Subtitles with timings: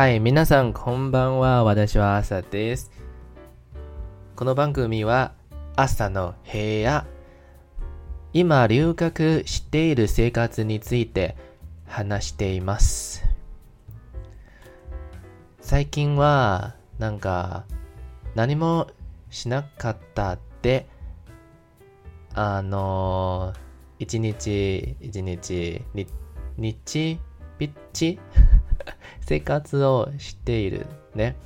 [0.00, 1.62] はい、皆さんこんばんは。
[1.62, 2.90] 私は朝です。
[4.34, 5.34] この番组は
[5.76, 7.06] 朝の部屋。
[8.32, 11.36] 今留学している生活について
[11.86, 13.26] 话しています。
[15.60, 17.66] 最近はなんか
[18.34, 18.86] 何も
[19.28, 20.86] しなかったって
[22.32, 23.52] あの
[23.98, 26.06] 一日一日に
[26.56, 27.18] 日
[27.58, 28.18] ぴっち
[29.30, 31.36] 生活をしているね。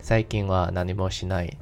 [0.00, 1.56] 最近は何もしない。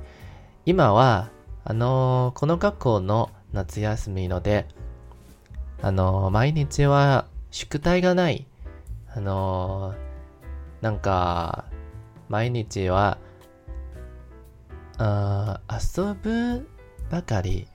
[0.67, 1.31] 今は、
[1.62, 4.67] あのこの学校の夏休みので、
[5.81, 8.48] あの毎日は宿题がない。
[9.15, 9.95] あの
[10.81, 11.67] なんか、
[12.29, 13.19] 毎日は、
[14.98, 16.69] あ游ぶ
[17.12, 17.69] ばかり。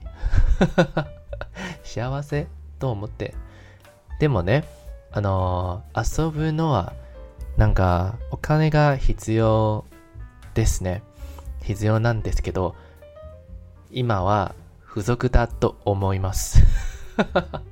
[1.82, 2.46] 幸せ
[2.78, 3.34] と思って。
[4.18, 4.64] でもね、
[5.12, 6.92] あの游ぶのは、
[7.56, 9.84] なんか、お金が必要
[10.54, 11.02] ですね。
[11.62, 12.74] 必要なんですけど、
[13.90, 16.64] 今は不足だと思います。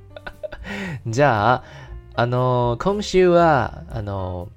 [1.07, 1.63] じゃあ、
[2.15, 4.49] あの、今周は、あの、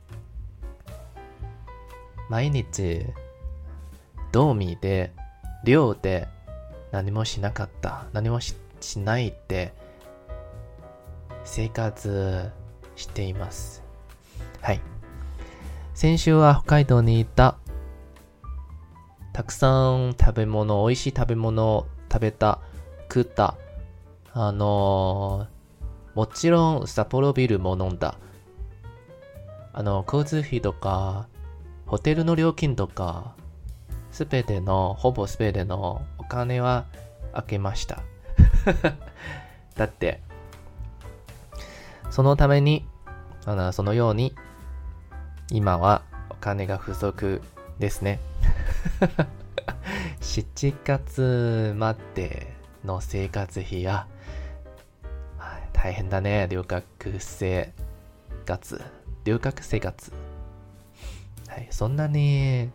[2.29, 3.07] 毎日、
[4.33, 5.13] ドーミーで、
[5.65, 6.29] 寮で
[6.91, 8.07] 何もしなかった。
[8.13, 9.73] 何もししないって、
[11.45, 12.51] 生活
[12.97, 13.83] しています。
[14.61, 14.81] はい。
[15.95, 17.59] 先周は北海道にいた。
[19.33, 22.61] たくさん食べ物、美味しい食べ物を食べた、
[23.09, 23.57] 食った。
[24.33, 28.17] あのー、もちろん札幌ビールも饮んだ。
[29.75, 31.29] あの、交通费とか、
[31.87, 33.35] ホテルの料金とか、
[34.11, 36.87] すべての、ほぼすべてのお金は
[37.35, 38.03] 开けました。
[39.77, 40.23] だって、
[42.11, 42.87] そのために、
[43.45, 44.35] あの、そのように、
[45.55, 46.01] 今は
[46.31, 47.43] お金が不足
[47.79, 48.19] ですね。
[50.23, 52.47] 7月まで
[52.87, 54.07] の生活费や、
[55.37, 56.83] は大変だね、留学
[57.19, 57.71] 生
[58.47, 58.81] 活。
[59.25, 60.13] 留学生活。
[61.49, 62.71] はい、そんなに、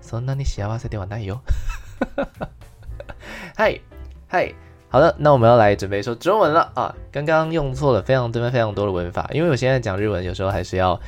[0.00, 1.42] そんなに幸せではないよ。
[3.54, 3.82] 嗨
[4.32, 4.54] 嗨，
[4.88, 6.94] 好的，那我们要来准备说中文了啊！
[7.12, 10.98] 刚刚用错了非常多非常多的文法，因为我现在讲日文，有时候还是要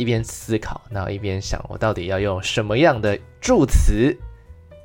[0.00, 4.16] 一边思考，然后一边想我到底要用什么样的助词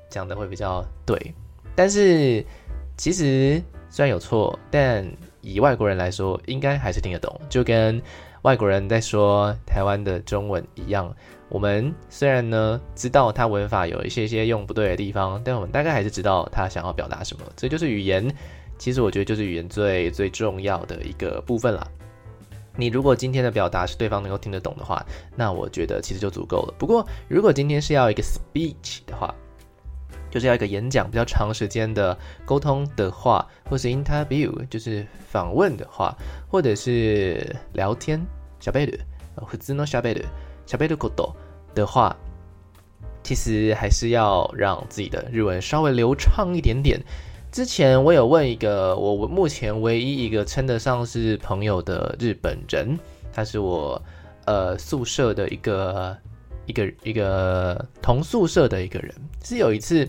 [0.09, 1.33] 讲的会比较对。
[1.73, 2.45] 但是
[2.97, 5.09] 其实虽然有错，但
[5.39, 8.01] 以外国人来说，应该还是听得懂，就跟
[8.41, 11.15] 外国人在说台湾的中文一样。
[11.47, 17.45] 我们虽然呢知道他文法有一些些用不对的地方，但我们大概还是知道他想要表达什么。
[17.55, 18.29] 这就是语言，
[18.77, 21.87] 其实我觉得就是语言最最重要的一个部分了。
[22.76, 25.04] 你如果今天的表达是对方能够听得懂的话，
[25.36, 26.74] 那我觉得其实就足够了。
[26.78, 29.34] 不过如果今天是要一个 speech 的话，
[30.30, 36.16] 就是要一个演讲比较长时间的沟通的话，或是 interview 就是访问的话，
[36.48, 38.24] 或者是聊天
[38.60, 39.00] しゃべる
[39.36, 40.24] 普通のしゃべる
[40.66, 41.34] しゃべること
[41.74, 42.14] 的话，
[43.24, 47.00] 其实还是要让自己的日文稍微流畅一点点。
[47.55, 52.99] 之前我有问一个我目前唯一一个称得上是朋友的日本人，
[53.31, 54.01] 他是我
[54.43, 56.17] 呃宿舍的一个
[56.65, 59.15] 一个一个同宿舍的一个人。
[59.41, 60.05] 是有一次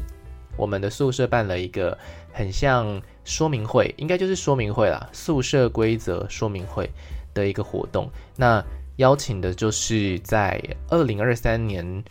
[0.56, 1.96] 我们的宿舍办了一个
[2.32, 6.90] 很像说明会，应该就是说明会啦，宿舍规则说明会
[7.32, 8.10] 的一个活动。
[8.34, 8.60] 那
[8.96, 12.02] 邀请的就是在二零二三年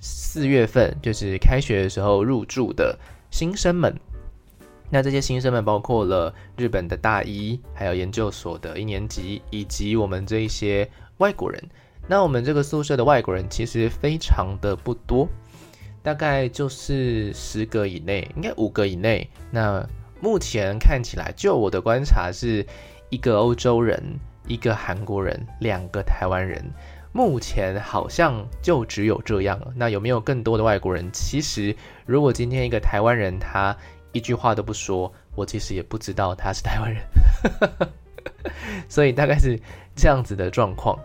[0.00, 2.98] 四月份，就是开学的时候入住的
[3.30, 3.94] 新生们。
[4.90, 11.62] 那这些新生们包括了日本的大一，还有研究所的一年级，以及我们这一些外国人。
[12.08, 15.28] 那我们这个宿舍的外国人其实非常的不多，
[16.02, 19.30] 大概就是十个以内，应该五个以内。
[19.50, 19.86] 那
[20.20, 22.66] 目前看起来，就我的观察，是
[23.10, 24.02] 一个欧洲人，
[24.48, 26.64] 一个韩国人，两个台湾人。
[27.12, 29.60] 目前好像就只有这样。
[29.74, 31.08] 那有没有更多的外国人？
[31.12, 31.74] 其实，
[32.06, 33.76] 如果今天一个台湾人他
[34.12, 37.02] 一句话都不说，我其实也不知道他是台湾人，
[38.88, 39.58] 所以大概是
[39.94, 40.98] 这样子的状况。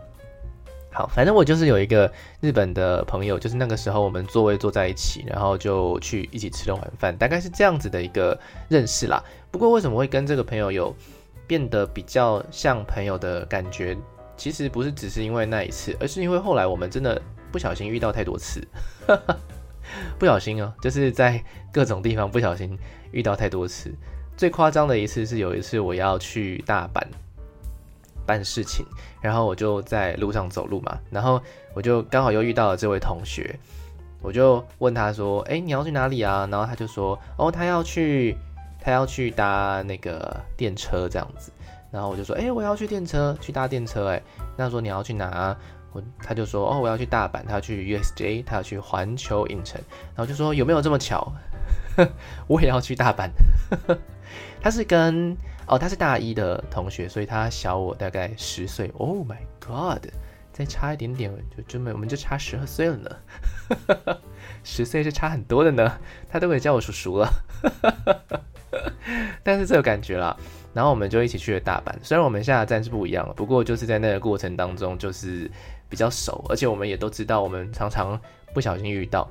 [0.92, 2.10] 好，反正我就是有一个
[2.40, 9.22] 日本的朋友，就是那个时候我们座位坐在一起，然后就去一起吃了晚饭，大概是这样子的一个认识啦。
[9.52, 10.96] 不过为什么会跟这个朋友有
[11.46, 13.98] 变得比较像朋友的感觉？
[14.38, 17.22] 其实不是只是因为那一次，而是因为后来我们真的
[17.52, 18.66] 不小心遇到太多次。
[20.20, 22.78] 不小心哦，就是在各种地方不小心
[23.12, 23.94] 遇到太多次。
[24.38, 27.02] 最夸张的一次是有一次我要去大阪，
[28.26, 28.86] 办事情，
[29.22, 31.42] 然后我就在路上走路嘛，然后
[31.74, 33.58] 我就刚好又遇到了这位同学，
[34.22, 38.36] 我就问他说：“哎，你要去哪里啊？”然后他就说：“哦，他要去，
[38.82, 41.52] 他要去搭那个电车这样子。”
[41.92, 44.22] 然后我就说：“哎，我要去电车，去搭电车。”哎，
[44.58, 45.56] 那说你要去哪？
[46.20, 49.80] 他就说：“哦，我要去大阪，他要去 USJ，他要去环球影城。”
[50.16, 51.32] 然后就说：“有没有这么巧？
[52.48, 53.30] 我也要去大阪。
[54.62, 55.36] ”他是跟。
[55.68, 58.88] 哦，他是大一的同学，所以他小我大概十岁。
[59.00, 60.06] Oh my god，
[60.54, 63.10] 再差一点点就真没，我们就差十二岁了呢。
[64.64, 65.92] 十岁是差很多的呢，
[66.30, 67.28] 他都可以叫我叔叔了。
[69.44, 70.38] 但是这个感觉啦，
[70.72, 71.92] 然后我们就一起去了大阪。
[72.04, 75.50] 虽然我们下的站是不一样了，不过就是在那个过程当中就是
[75.96, 78.20] 比较熟，而且我们也都知道，我们常常
[78.54, 79.26] 不小心遇到。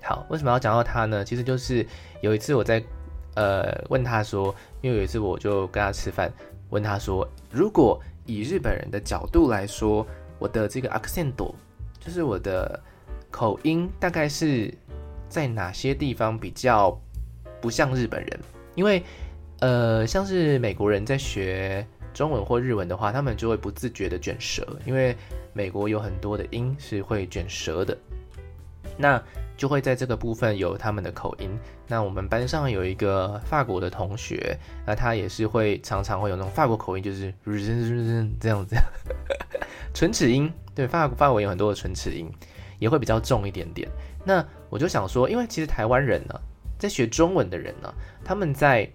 [0.00, 1.24] 好，为什么要讲到他呢？
[1.24, 1.84] 其实就是
[2.20, 2.80] 有一次我在。
[3.34, 6.30] 呃，问他说，因为有一次我就跟他吃饭，
[6.68, 10.06] 问他说，如果以日本人的角度来说，
[10.38, 11.32] 我的这个 accent，
[11.98, 12.78] 就是我的
[13.30, 14.70] 口音，大概是
[15.30, 16.94] 在哪些地方比较
[17.58, 18.40] 不像日本人？
[18.74, 19.02] 因为
[19.60, 25.16] 呃，像是美国人在学中文或日文的话，他们就会不自觉的卷舌，因为
[25.52, 27.96] 美国有很多的音是会卷舌的。
[28.98, 29.20] 那
[29.56, 31.48] 就会在这个部分有他们的口音。
[31.86, 37.32] 那我们班上有一个法国的同学，那他也是会常常会有那种法国口音，就是
[38.38, 38.76] 这样子，
[39.94, 40.52] 唇齿音。
[40.74, 42.30] 对，法法国有很多的唇齿音，
[42.78, 43.88] 也会比较重一点点。
[44.24, 46.38] 那我就想说，因为其实台湾人呢，
[46.78, 48.88] 在学中文的人呢，他们在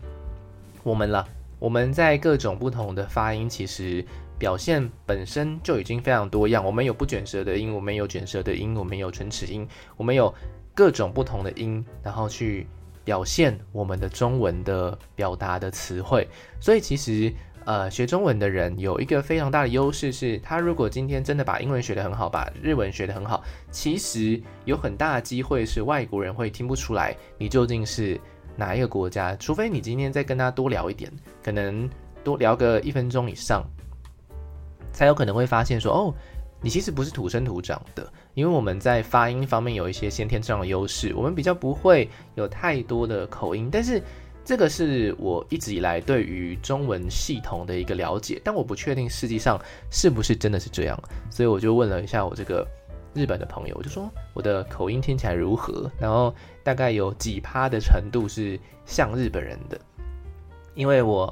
[0.84, 1.26] 我们啦，
[1.60, 4.06] 我们在各种不同的发音，其实。
[4.38, 10.34] 表现本身就已经非常多样，我们有不卷舌的音，我们有卷舌的音，我们有唇齿音，我们有
[10.76, 12.68] 各种不同的音，然后去
[13.04, 16.28] 表现我们的中文的表达的词汇。
[16.60, 17.34] 所以其实，
[17.66, 28.20] 呃，学中文的人有一个非常大的优势是，他如果今天真的把英文学得很好，把日文学得很好，其实有很大的机会是外国人会听不出来你究竟是
[28.56, 31.12] 哪一个国家，除非你今天再跟他多聊一点，
[31.44, 31.90] 可能
[32.24, 33.68] 多聊个一分钟以上。
[34.92, 36.14] 才有可能会发现说，哦，
[36.60, 43.70] 你其实不是土生土长的，因为我们在发音方面有一些先天上的优势，我们比较不会有太多的口音。
[43.72, 44.02] 但是
[44.44, 49.62] 这个是我一直以来对于中文系统的一个了解，但我不确定实际上
[49.92, 51.00] 是不是真的是这样，
[51.30, 52.66] 所以我就问了一下我这个
[53.14, 59.80] 日本的朋友，我就说我的口音听起来如何，然后大概有几趴的程度是像日本人的，
[60.74, 61.32] 因为我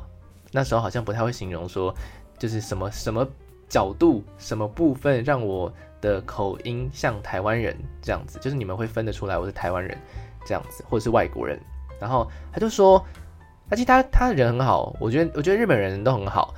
[0.51, 1.91] 那时候好像不太会形容说
[2.37, 3.27] 就是什么什么。
[3.67, 5.71] 角度什么部分让我
[6.01, 8.39] 的口音像台湾人这样子？
[8.39, 9.97] 就是你们会分得出来我是台湾人
[10.45, 11.59] 这样子，或者是外国人。
[11.99, 13.03] 然后他就说，
[13.69, 16.53] 而且他他人很好，我觉得我觉得日本人都很好。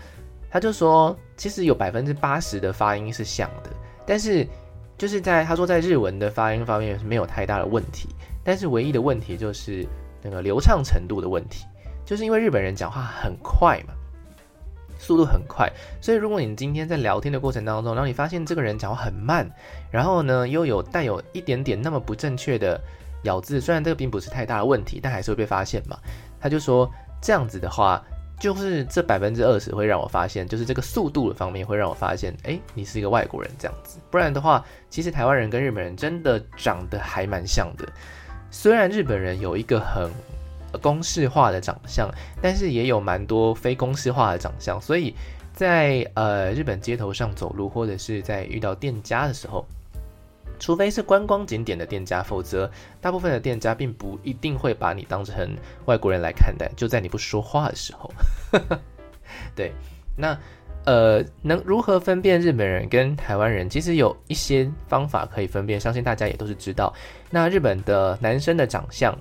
[0.50, 3.70] 他就说，其实有百分之八十的发音是像的，
[4.06, 4.48] 但是
[4.98, 8.10] 就是在他说在日文的发音方面是没有太大的问题，
[8.44, 9.86] 但是唯一的问题就是
[10.22, 11.66] 那个流畅程度的问题，
[12.06, 13.94] 就是因为日本人讲话很快嘛。
[15.00, 15.72] 速度很快，
[16.02, 19.50] 所以如果你今天在聊天的过程当中，然后你发现这个人讲话很慢，
[19.92, 22.80] 然后呢又有带有一点点那么不正确的
[23.24, 25.98] 咬字，虽然这个并不是太大的问题，但还是会被发现嘛。
[26.40, 26.90] 他就说
[27.22, 28.04] 这样子的话，
[28.40, 34.00] 就是这百分之二十会让我发现，就是这个速度的方面会让我发现，诶，你是一个外国人这样子。
[34.10, 37.88] 不然的话，其实台湾人跟日本人真的长得还蛮像的，
[38.52, 40.12] 虽然日本人有一个很。
[40.78, 42.10] 公式化的长相，
[42.42, 45.14] 但是也有蛮多非公式化的长相，所以
[45.54, 49.66] 在呃日本街头上走路，或者是在遇到店家的时候，
[50.60, 52.70] 除非是观光景点的店家，否则
[53.02, 55.56] 大部分的店家并不一定会把你当成
[55.86, 56.72] 外国人来看待。
[56.76, 58.12] 就在你不说话的时候，
[59.56, 59.72] 对，
[60.16, 60.38] 那
[60.86, 63.70] 呃能如何分辨日本人跟台湾人？
[63.70, 66.94] 其实有一些方法可以分辨，相信大家也都是知道。
[67.30, 69.18] 那日本的男生的长相。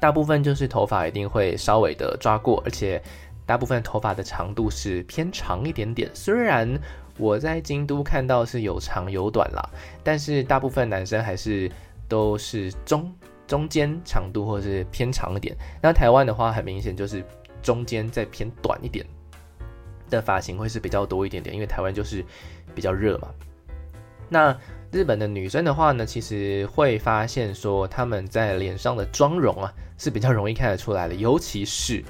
[0.00, 3.02] 大部分就是头发一定会稍微的抓过，而且
[3.44, 6.08] 大部分头发的长度是偏长一点点。
[6.14, 6.68] 虽然
[7.16, 9.70] 我在京都看到是有长有短啦，
[10.04, 11.70] 但是大部分男生还是
[12.08, 13.12] 都是中
[13.46, 15.56] 中间长度或者是偏长一点。
[15.82, 17.24] 那台湾的话，很明显就是
[17.60, 19.04] 中间再偏短一点
[20.08, 22.24] 的发型会是比较多一点点，因为台湾就是
[22.74, 23.28] 比较热嘛。
[24.28, 24.56] 那
[24.92, 32.02] 日本的女生的话呢，其实会发现说他们在脸上的妆容啊是比较容易看得出来的，尤其是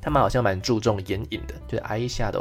[0.00, 2.40] 他们好像蛮注重眼影的，就是 eye 下的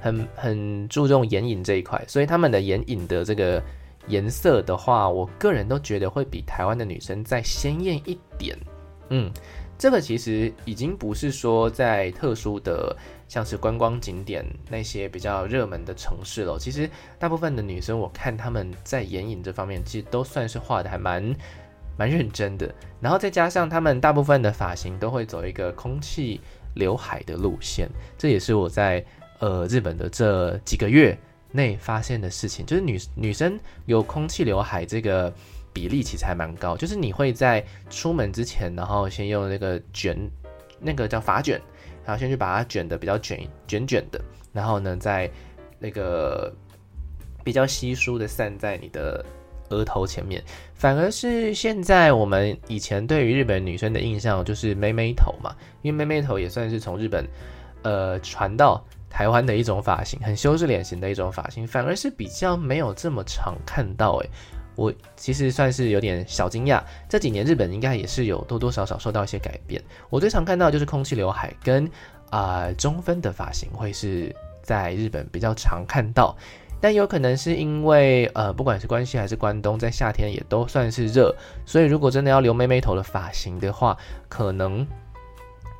[0.00, 3.62] 很很注重眼影这一块，所以他们的眼影的这个
[4.08, 8.56] 颜色的话，我个人都觉得会比台湾的女生再鲜艳一点。
[9.08, 9.30] 嗯，
[9.78, 12.96] 这个其实已经不是说在特殊的
[13.28, 16.58] 像是观光景点那些比较热门的城市了。
[16.58, 21.34] 其实大部分的女生，我看她们在眼影这方面，其实都算是画得还蛮
[21.96, 22.72] 蛮认真的。
[23.00, 26.40] 然后再加上他们大部分的发型都会走一个空气
[26.74, 29.04] 刘海的路线，这也是我在
[29.38, 31.16] 呃日本的这几个月
[31.52, 35.32] 内发现的事情，就是女女生有空气刘海这个。
[35.74, 37.60] 比例其实还蛮高，就是你会在
[37.90, 40.16] 出门之前，然后先用那个卷，
[40.78, 41.60] 那个叫发卷，
[42.04, 44.20] 然后先去把它卷得比较卷卷卷的，
[44.52, 45.28] 然后呢，再
[45.80, 46.54] 那个
[47.42, 49.26] 比较稀疏的散在你的
[49.74, 50.42] 额头前面。
[50.74, 57.26] 反而是现在我们以前对于日本女生的印象就是妹妹头嘛，因为妹妹头也算是从日本
[57.82, 64.30] 呃传到台湾的一种发型，很修饰脸型的一种发型，反而是比较没有这么常看到诶。
[64.76, 69.80] 我其实算是有点小惊讶，这几年日本应该也是有多多少少受到一些改变。
[70.10, 71.88] 我最常看到就是空气刘海跟
[72.30, 76.36] 啊、中分的发型会是在日本比较常看到，
[76.84, 83.96] 但有可能是因为呃不管是关西还是关东，在夏天也都算是热，所以如果真的要留妹妹头的发型的话，
[84.28, 84.86] 可能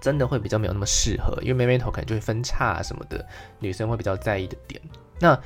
[0.01, 3.23] 真的会比较没有那么适合，因为妹妹头可能就会分叉什么的，
[3.59, 4.81] 女生会比较在意的点。
[5.21, 5.39] 那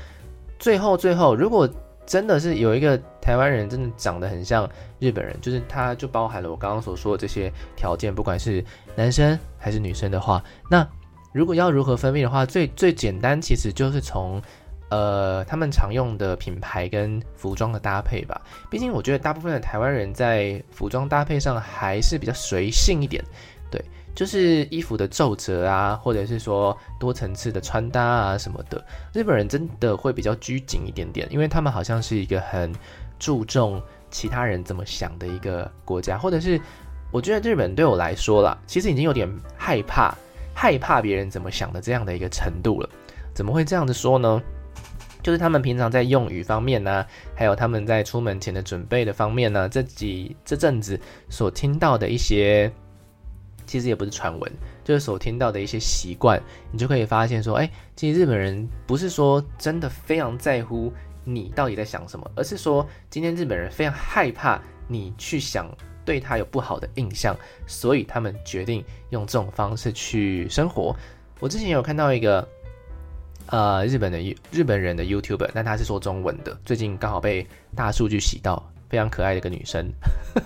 [0.61, 1.69] 最后最后如果
[2.07, 10.88] 真的是有一个台湾人，真的长得很像日本人，就是他就包含了我刚刚所说的这些条件，不管是男生还是女生的话，那
[11.33, 14.41] 如果要如何分辨的话，最最简单其实就是从
[14.90, 18.40] 呃他们常用的品牌跟服装的搭配吧。
[18.71, 23.25] 毕竟我觉得大部分的台湾人在服装搭配上还是比较随性一点，
[23.71, 23.83] 对。
[24.14, 32.75] 就是衣服的皱褶啊，或者是说多层次的穿搭啊什么的，日本人真的会比较拘谨一点点，因为他们好像是一个很
[33.21, 33.80] 注重
[34.11, 36.61] 其他人怎么想的一个国家，或者是
[37.12, 40.12] 我觉得日本对我来说啦，其实已经有点害怕，
[40.52, 42.90] 害怕别人怎么想的这样的一个程度了。
[43.33, 44.42] 怎么会这样子说呢？
[45.23, 50.99] 就是他们平常在用语方面呢、还有他们在出门前的准备的方面呢、啊，这几这阵子
[51.29, 52.71] 所听到的一些。
[53.67, 54.51] 其实也不是传闻，
[54.83, 60.91] 就是所听到的一些习惯，你就可以发现说，哎，其实日本人不是说真的非常在乎
[61.23, 65.69] 你到底在想什么，而是说今天日本人非常害怕你去想
[66.03, 70.97] 对他有不好的印象，所以他们决定用这种方式去生活。
[71.39, 72.49] 我之前有看到一个，
[73.49, 74.19] 呃，日本的
[74.50, 78.62] 日本人的 YouTuber，但他是说中文的，最近刚好被大数据洗到。
[78.90, 79.87] 非常可爱的一个女生，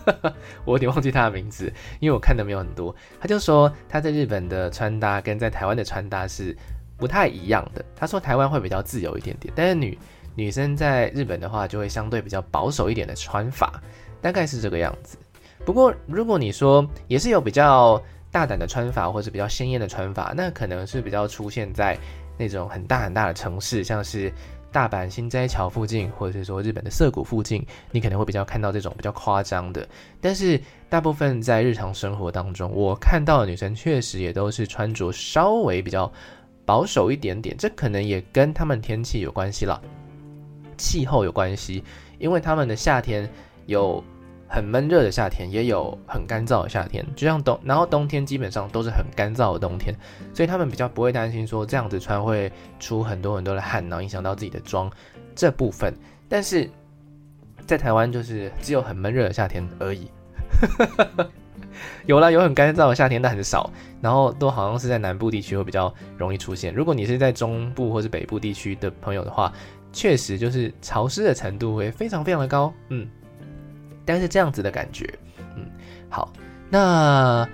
[0.66, 2.92] 我有点忘记她的名字，因为我看的没有很多。
[3.20, 6.52] 她就说她在日本的穿搭跟在台湾的穿搭是
[6.96, 7.84] 不太一样的。
[7.94, 9.96] 她说台湾会比较自由一点点，但是女
[10.34, 13.80] 女生在日本的话就会相对比较保守一点的穿法，
[14.20, 15.16] 大概是这个样子。
[15.64, 21.96] 不过如果你说也是有比较大胆的穿法或者比较鲜艳的穿法，那可能是比较出现在
[22.36, 24.32] 那种很大很大的城市，像是。
[24.72, 29.86] 大阪心斋桥附近，或者是说日本的涩谷附近，你可能会比较看到这种比较夸张的。
[30.18, 30.58] 但是
[30.88, 36.10] 大部分在日常生活当中，我看到的女生确实也都是穿着稍微比较
[36.64, 37.54] 保守一点点。
[37.58, 39.78] 这可能也跟他们天气有关系了，
[40.78, 41.84] 气候有关系，
[42.18, 43.30] 因为他们的夏天
[43.66, 44.02] 有。
[44.54, 49.96] 很闷热的夏天，也有很干燥的夏天，就像冬，然后冬天基本上都是很干燥的冬天，
[50.34, 54.92] 所以他们比较不会担心说这样子穿会出很多很多的汗，然后影响到自己的妆
[55.34, 55.94] 这部分。
[56.28, 56.68] 但是
[57.66, 60.06] 在台湾就是只有很闷热的夏天而已，
[62.04, 63.70] 有啦，有很干燥的夏天，但很少，
[64.02, 66.74] 然后都好像是在南部地区会比较容易出现。
[66.74, 69.50] 如果你是在中部或是北部地区的朋友的话，
[69.94, 73.08] 确实就是潮湿的程度会非常非常的高，嗯。
[74.04, 75.08] 但是这样子的感觉，
[75.56, 75.64] 嗯，
[76.08, 76.32] 好，
[76.68, 77.48] 那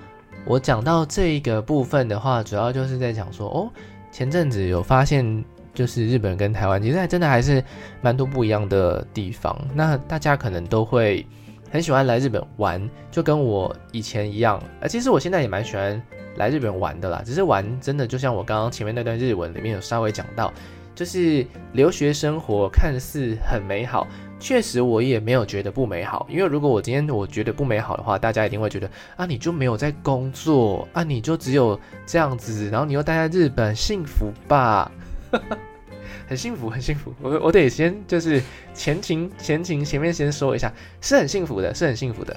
[0.45, 3.71] 我讲到这一个部分的话，主要就是在讲说，哦，
[4.11, 7.63] 前阵子有发现，就是日本跟台湾其实还真的还是
[8.01, 9.57] 蛮多不一样的地方。
[9.75, 11.27] 那大家可能都会
[11.71, 14.63] 很喜欢来日本玩，就跟我以前一样。
[14.81, 16.01] 呃，其实我现在也蛮喜欢
[16.37, 20.53] 来日本玩的啦，只是玩真的就像我刚刚前面那段日文里面有稍微讲到，
[20.99, 24.05] 就是留学生活看似很美好。
[24.41, 34.91] 确实，我也没有觉得不美好，因为如果我今天我觉得不美好的话，大家一定会觉得啊，你就没有在工作啊，你就只有这样子，然后你又待在日本，幸福吧？
[36.27, 37.15] 很幸福，很幸福。
[37.23, 38.43] 我我得先就是
[38.75, 42.37] 前情前情前面先说一下，是很幸福的，是很幸福的。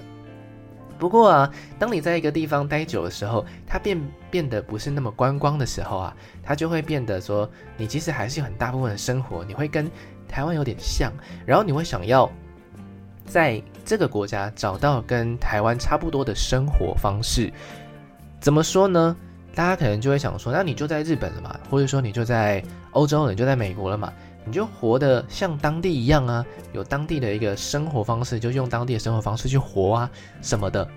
[1.02, 9.90] 不过啊，当你在一个地方待久的时候，它变变得不是那么观光的时候啊，它就会变得说，你其实还是有很大部分的生活，你会跟。
[10.28, 11.12] 台湾有点像，
[11.46, 12.32] 然后你会想要
[13.26, 17.52] 在这个国家找到跟台湾差不多的生活方式，
[18.40, 19.14] 怎么说呢？
[19.54, 24.14] 大家可能就会想说，那你就在日本了嘛，或者说你就在欧洲了，你就在美国了嘛，
[24.46, 30.88] 你就活得像当地一样啊，有当地的一个生活方式，就用当地的生活方式去活啊什么的。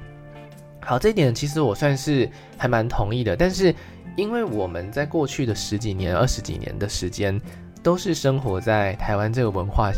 [0.80, 3.36] 好，这一点其实我算是还蛮同意的。
[3.36, 3.74] 但是
[4.16, 7.40] 因为我们在过去的十几年、二十几年的时间，
[7.82, 9.92] 都是生活在台湾这个文化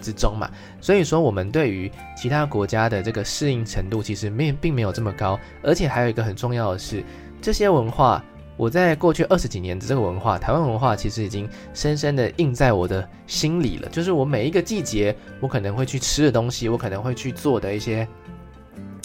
[0.00, 5.38] 之中嘛，所以说我们对于其他国家的这个适应程度，其实没并没有这么高。
[5.62, 7.04] 而且还有一个很重要的是。
[7.42, 8.22] 这些文化，
[8.60, 13.88] 我在过去二十几年的这个文化，台湾文化其实已经深深的印在我的心里了。
[13.88, 18.06] 就是我每一个季节，我可能会去吃的东西，我可能会去做的一些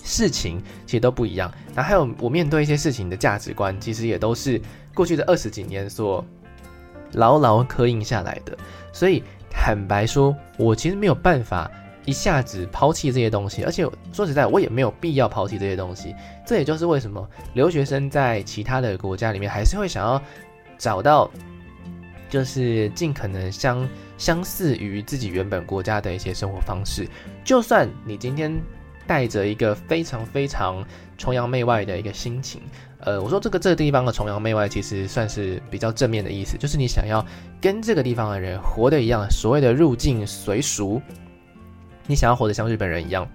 [0.03, 1.49] 事情，其实都不一样。
[1.73, 4.61] 然后还有我面对一些事情的价值观，其实也都是
[4.93, 6.21] 过去的二十几年所
[7.13, 8.57] 牢牢刻印下来的。
[8.91, 11.71] 所以坦白说，我其实没有办法。
[12.05, 13.83] 一下子抛弃这些东西，而且
[14.13, 16.15] 说实在，我也没有必要抛弃这些东西。
[16.45, 20.21] 这也就是为什么留学生在其他的国家里面，还是会想要
[20.77, 21.29] 找到，
[22.29, 27.07] 就是尽可能相相似于自己原本国家的一些生活方式。
[27.43, 28.55] 就算你今天
[29.07, 30.85] 带着一个非常非常
[31.17, 32.61] 崇洋媚外的一个心情，
[32.99, 37.25] 呃，我说这个这个地方的崇洋媚外，其实算是比较正面的意思，就是你想要
[37.59, 41.01] 跟这个地方的人活得一样，所谓的入境随俗。
[42.07, 43.27] 你想要活得像日本人一样，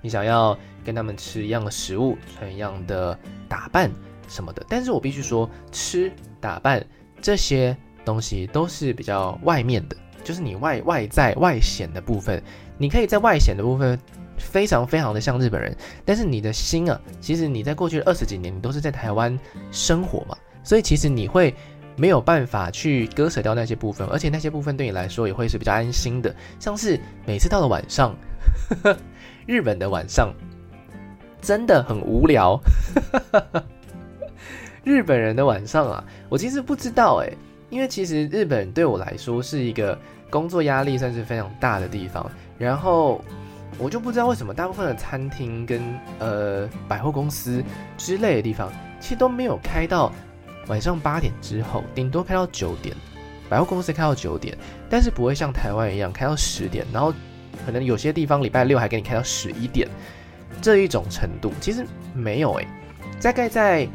[0.00, 3.18] 你想要跟他们吃一样的食物，穿一样的
[3.48, 3.90] 打扮
[4.28, 4.64] 什么的。
[4.68, 6.84] 但是我必须说，吃打扮
[7.20, 12.42] 这些东西都是比较外面的，就是你外外在外显的部分。
[12.76, 13.98] 你可以在外显的部分
[14.36, 19.38] 非常非常的像日本人，但是你的心啊，其实你在过去的二十几年，你都是在台湾
[19.72, 21.54] 生活嘛，所以其实你会。
[21.98, 26.34] 没有办法去割舍掉那些部分，而且那些部分对你来说也会是比较安心的。
[26.60, 28.14] 像是每次到了晚上，
[28.82, 28.98] 呵呵，
[29.46, 30.32] 日本的晚上
[31.42, 32.58] 真的很无聊。
[34.84, 37.36] 日本人的晚上啊，我其实不知道诶，
[37.68, 39.98] 因为其实日本对我来说是一个
[40.30, 43.20] 工作压力算是非常大的地方，然后
[43.76, 45.82] 我就不知道为什么大部分的餐厅跟
[46.20, 47.62] 呃百货公司
[47.96, 50.12] 之类的地方，其实都没有开到。
[50.68, 52.94] 晚上八点之后，顶多开到九点，
[53.48, 54.56] 百货公司开到九点，
[54.88, 57.12] 但是不会像台湾一样开到十点，然后
[57.66, 59.88] 可能有些地方礼拜六还给你开到十一点，
[60.60, 62.68] 这一种程度其实没有诶、
[63.20, 63.88] 大概在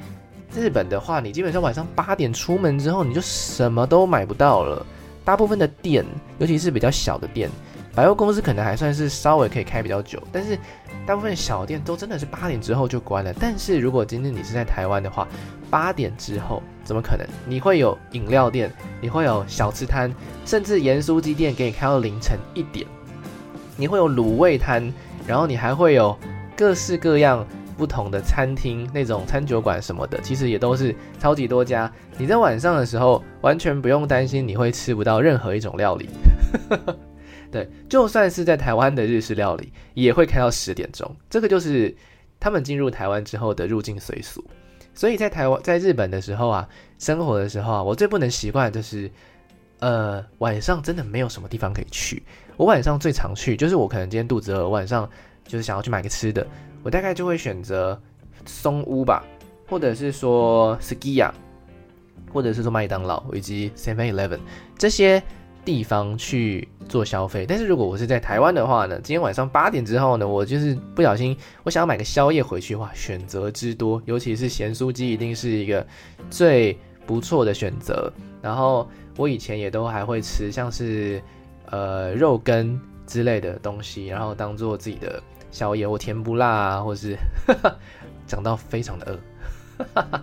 [0.56, 4.86] 日本的话，你基本上晚上八点出门之后，你就什么都买不到了。
[5.26, 6.06] 大部分的店，
[6.38, 7.50] 尤其是比较小的店，
[7.96, 10.58] 百货公司可能还算是稍微可以开比较久，但是
[11.06, 13.34] 大部分小店都真的是八点之后就关了。
[13.39, 15.28] 但是如果今天你是在台湾的话，
[15.70, 17.28] 八点之后怎么可能？
[17.46, 20.13] 你会有饮料店，你会有小吃摊，
[20.46, 22.86] 甚至盐酥鸡店给你开到凌晨一点。
[23.76, 24.94] 你会有卤味摊，
[25.28, 26.18] 然后你还会有
[26.56, 31.92] 各式各样不同的餐厅，那种餐酒馆什么的，其实也都是超级多家。
[32.18, 36.08] 你在晚上的时候完全不用担心你会吃不到任何一种料理。
[37.54, 41.16] 对，就算是在台湾的日式料理，也会开到十点钟。
[41.30, 41.96] 这个就是
[42.39, 44.44] 他们进入台湾之后的入境随俗。
[44.96, 49.08] 所以在台湾，在日本的时候啊，生活的时候啊，我最不能习惯就是，
[49.78, 52.24] 呃，晚上真的没有什么地方可以去。
[52.58, 55.08] 我晚上最常去，就是我可能今天肚子饿，晚上
[55.46, 56.48] 就是想要去买个吃的，
[56.82, 58.02] 我大概就会选择
[58.48, 59.24] 松屋吧，
[59.68, 61.30] 或者是说 Skia，
[62.34, 64.39] 或者是说麦当劳以及 Seven Eleven
[64.76, 65.22] 这些。
[65.65, 75.86] 地方去做消费，但是如果我是在台湾的话呢，今天晚上八点之后呢，我就是不小心，我想要买个宵夜回去的话，选择之多，尤其是咸酥鸡，一定是一个
[76.30, 78.12] 最不错的选择。
[78.41, 81.21] 然后我以前也都还会吃像是
[81.67, 87.15] 呃肉羹之类的东西，然后当做自己的宵夜，或甜不辣啊，或是
[88.28, 89.17] 讲到非常的
[89.86, 90.21] 饿，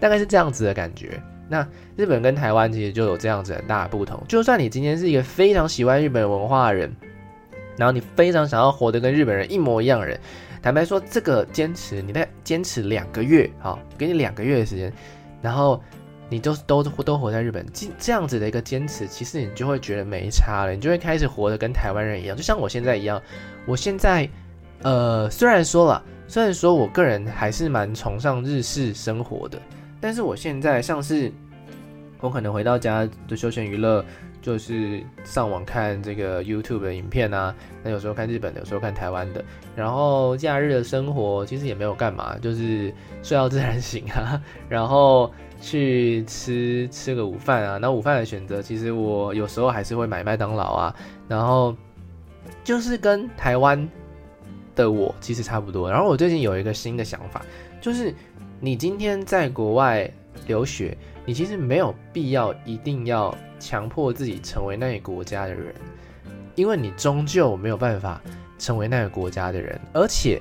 [0.00, 1.22] 大概是这样子的感觉。
[1.48, 4.22] 那日本跟台湾其实就有这样子很大的不同。
[4.26, 6.94] 就算你今天是一个非常喜欢日本文化的人，
[7.76, 10.18] 然后你非常想要活得跟日本人一模一样的人，
[10.62, 14.92] 坦白说，这个坚持你再坚持两个月，好，给你两个月的时间，
[15.42, 15.82] 然后
[16.28, 23.20] 你都都都活在日本，这这样子的一个坚持，其实你就会觉得没差了，你就会开始活得跟台湾人一样，就像我现在一样。
[23.66, 24.28] 我现在，
[24.82, 29.58] 呃，虽然说了，虽然说我个人还是蛮崇尚日式生活的。
[30.04, 31.32] 但是我现在像是，
[32.20, 34.04] 我可能回到家的休闲娱乐，
[34.42, 39.42] 就是上网看这个 YouTube 的影片啊，那有时候看日本的，有时候看台湾的。
[39.74, 44.38] 然后假日的生活其实也没有干嘛，就是睡到自然醒啊，
[44.68, 47.78] 然后去吃吃个午饭啊。
[47.78, 50.94] 那午饭的选择，其实我有时候还是会买麦当劳啊。
[51.26, 51.74] 然后
[52.62, 53.88] 就是跟台湾
[54.76, 55.90] 的我其实差不多。
[55.90, 57.40] 然后我最近有一个新的想法，
[57.80, 58.14] 就是。
[58.60, 60.10] 你今天在国外
[60.46, 65.74] 留学，你其实没有必要一定要强迫自己成为那个国家的人，
[66.54, 68.20] 因为你终究没有办法
[68.58, 69.80] 成为那个国家的人。
[69.92, 70.40] 而且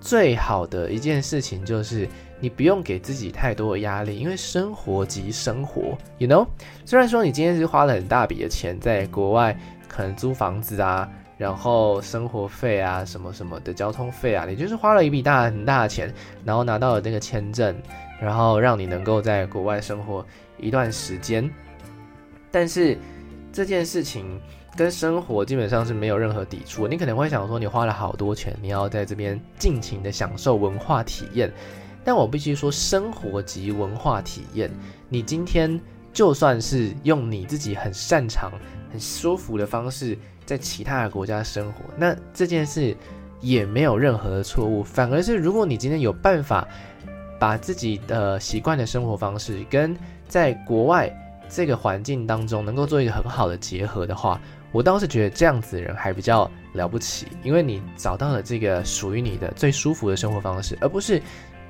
[0.00, 2.08] 最好的一件事情就是。
[2.42, 6.44] 你不用给自己太多的压力，因为生活即生活，you know。
[6.84, 16.12] 虽然说你今天是花了很大笔的钱在国外，可能租房子啊，然后生活费啊，什么什么的交通费啊，你就是花了一笔大很大的钱，
[16.44, 17.74] 然后拿到了那个签证，
[18.20, 20.24] 然后让你能够在国外生活
[20.58, 21.50] 一段时间。
[22.50, 22.96] 但是
[23.52, 24.40] 这件事情
[24.76, 26.86] 跟生活基本上是没有任何抵触。
[26.86, 31.52] 你可能会想说，你花了好多钱，你要在这边尽情的享受文化体验。
[32.04, 34.70] 但我必须说，生活及文化体验。
[35.08, 35.80] 你今天
[36.12, 38.52] 就算是用你自己很擅长、
[38.90, 42.96] 很舒服的方式，在其他的国家生活，那这件事
[43.40, 44.82] 也没有任何的错误。
[44.82, 46.66] 反而是，如果你今天有办法
[47.38, 51.12] 把自己的习惯的生活方式跟在国外
[51.48, 54.40] 这个环境当中能够做一个很好的结合的话，
[54.72, 61.20] 我倒是觉得这样子的人还比较了不起，因为你找到了这个属于你的最舒服的生活方式，而不是。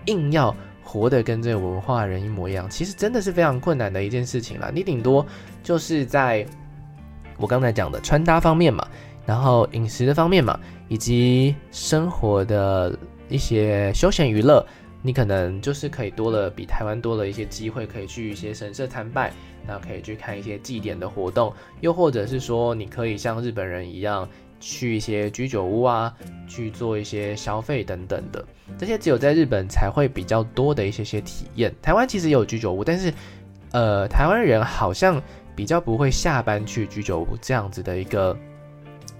[0.06, 4.68] 硬要活得跟这个文化人一模一样，其实真的是非常困难的一件事情啦。
[4.74, 5.24] 你顶多
[5.62, 6.44] 就是在
[7.36, 8.86] 我刚才讲的穿搭方面嘛，
[9.26, 12.96] 然后饮食的方面嘛，以及生活的
[13.28, 14.64] 一些休闲娱乐，
[15.02, 19.32] 你可能就是可以多了，比台湾多了一些机会，可以去一些神社参拜，
[19.66, 24.28] 然后可以去看一些祭典的活动，又或者是说，你可以像日本人一样。
[24.64, 26.14] 去一些居酒屋啊，
[26.46, 28.44] 去做一些消费等等的，
[28.78, 31.74] 这些只有在日本才会比较多的一些些体验。
[31.82, 33.12] 台湾其实也有居酒屋，但是，
[33.72, 35.20] 呃，台湾人好像
[35.54, 38.36] 比较不会下班去居酒屋这样子的一个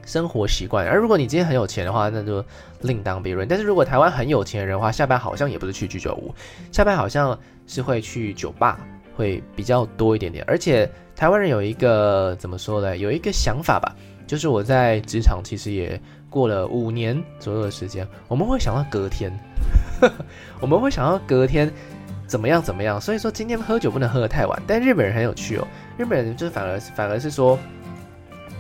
[0.05, 0.87] 生活习惯。
[0.87, 2.45] 而如果你今天很有钱的话，那就
[2.81, 3.47] 另当别论。
[3.47, 6.35] 但是如果台湾很有钱的人的话，下班好像也不是去居酒屋，
[6.71, 8.81] 下班好像是会去酒吧，
[9.17, 10.45] 会比较多一点点。
[10.47, 12.97] 而且台湾人有一个怎么说呢？
[12.97, 13.95] 有一个想法吧。
[14.25, 19.31] 就是我在职场其实也过了五年左右的时间，我们会想到隔天，
[20.59, 21.71] 我们会想到隔天
[22.33, 22.99] 怎么样怎么样。
[22.99, 24.63] 所以说今天喝酒不能喝得太晚。
[24.67, 25.69] 但日本人很有趣哦，
[25.99, 27.59] 日本人就是反而反而是说，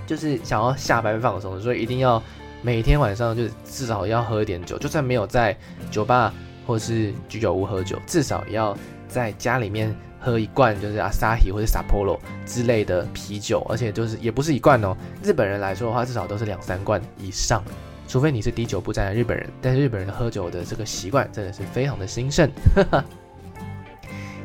[0.07, 2.23] 就是想要下班放松，所以一定要
[2.61, 5.57] 每天晚上就是至少要喝一点酒，就算没有在
[5.91, 6.35] 酒吧
[6.67, 8.77] 或是居酒屋喝酒，至少要
[9.09, 9.97] 在家里面。
[10.25, 14.97] 喝一罐就是阿萨希或者 Sapporo 之类的啤酒，而且就是也不是一罐哦。
[15.21, 17.61] 日本人来说的话，至少都是两三罐以上，
[18.07, 19.51] 除非你是滴酒不沾的日本人。
[19.61, 22.49] 但是日本人喝酒的这个习惯真的是非常的兴盛，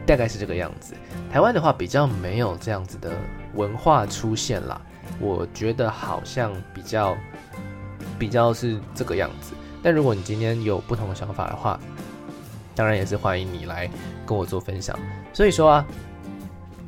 [0.07, 0.95] 大概是这个样子。
[1.31, 3.11] 台湾的话比较没有这样子的
[3.53, 4.81] 文化出现啦，
[5.19, 7.15] 我觉得好像比较
[8.17, 9.53] 比较是这个样子。
[9.83, 11.79] 但如果你今天有不同的想法的话，
[12.73, 13.89] 当然也是欢迎你来
[14.25, 14.97] 跟我做分享。
[15.33, 15.85] 所以说啊，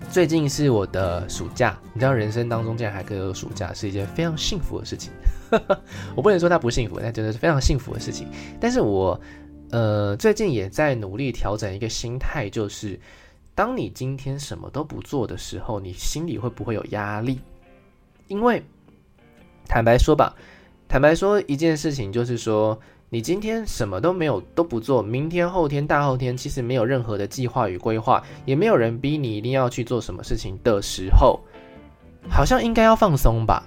[0.10, 5.12] 最近是我的暑假，你知道人生当中竟然还可以有暑假，是一件非常幸福的事情。
[6.16, 8.28] 我不能说它不幸福，但真的是非常幸福的事情。
[8.60, 9.20] 但是我
[9.72, 13.00] 呃最近也在努力调整一个心态，就是
[13.56, 17.40] 当你今天什么都不做的时候，你心里会不会有压力？
[18.28, 18.64] 因为
[19.66, 20.36] 坦白说吧，
[20.88, 22.80] 坦白说一件事情就是说。
[23.12, 31.40] 你今天什么都没有都不做，明天、后天、大后天，其实没有任何的计划与规划，也没有人逼你一定要去做什么事情的时候，
[32.30, 33.64] 好像应该要放松吧，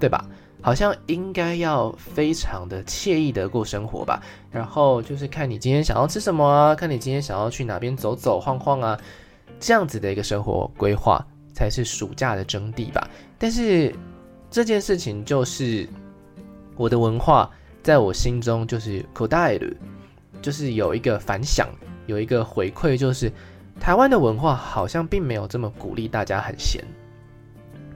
[0.00, 0.26] 对吧？
[0.66, 4.20] 好像应该要非常的惬意的过生活吧。
[4.50, 8.98] 然后就是看你今天想要吃什么啊，看你今天想要去哪边走走晃晃啊，
[9.60, 11.24] 这样子的一个生活规划
[11.54, 13.08] 才是暑假的真谛吧。
[13.38, 13.94] 但是
[14.50, 15.88] 这件事情就是
[16.74, 17.48] 我的文化。
[17.84, 19.72] 在我心中就是口袋的，
[20.42, 21.68] 就是有一个反响，
[22.06, 23.30] 有一个回馈，就是
[23.78, 26.84] 台湾的文化好像并没有这么鼓励大家很闲。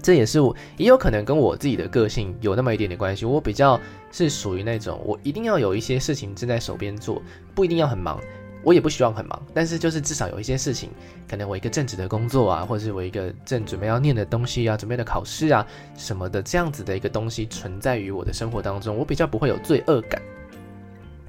[0.02, 3.24] 这也是我，也有可能跟我自己的个性有那么一点点关系。
[3.24, 7.22] 我比较是属于那种，我一定要有一些事情正在手边做，
[7.54, 8.20] 不一定要很忙。
[8.62, 10.90] 我也不希望很忙，但是就是至少有一些事情，
[11.26, 20.20] 可能我一个正职的工作啊，或者是我一个正准备要念的东西啊，准备的考试啊什么的，这样子的一个东西存在于我的生活当中，我比较不会有罪恶感。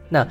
[0.09, 0.27] 那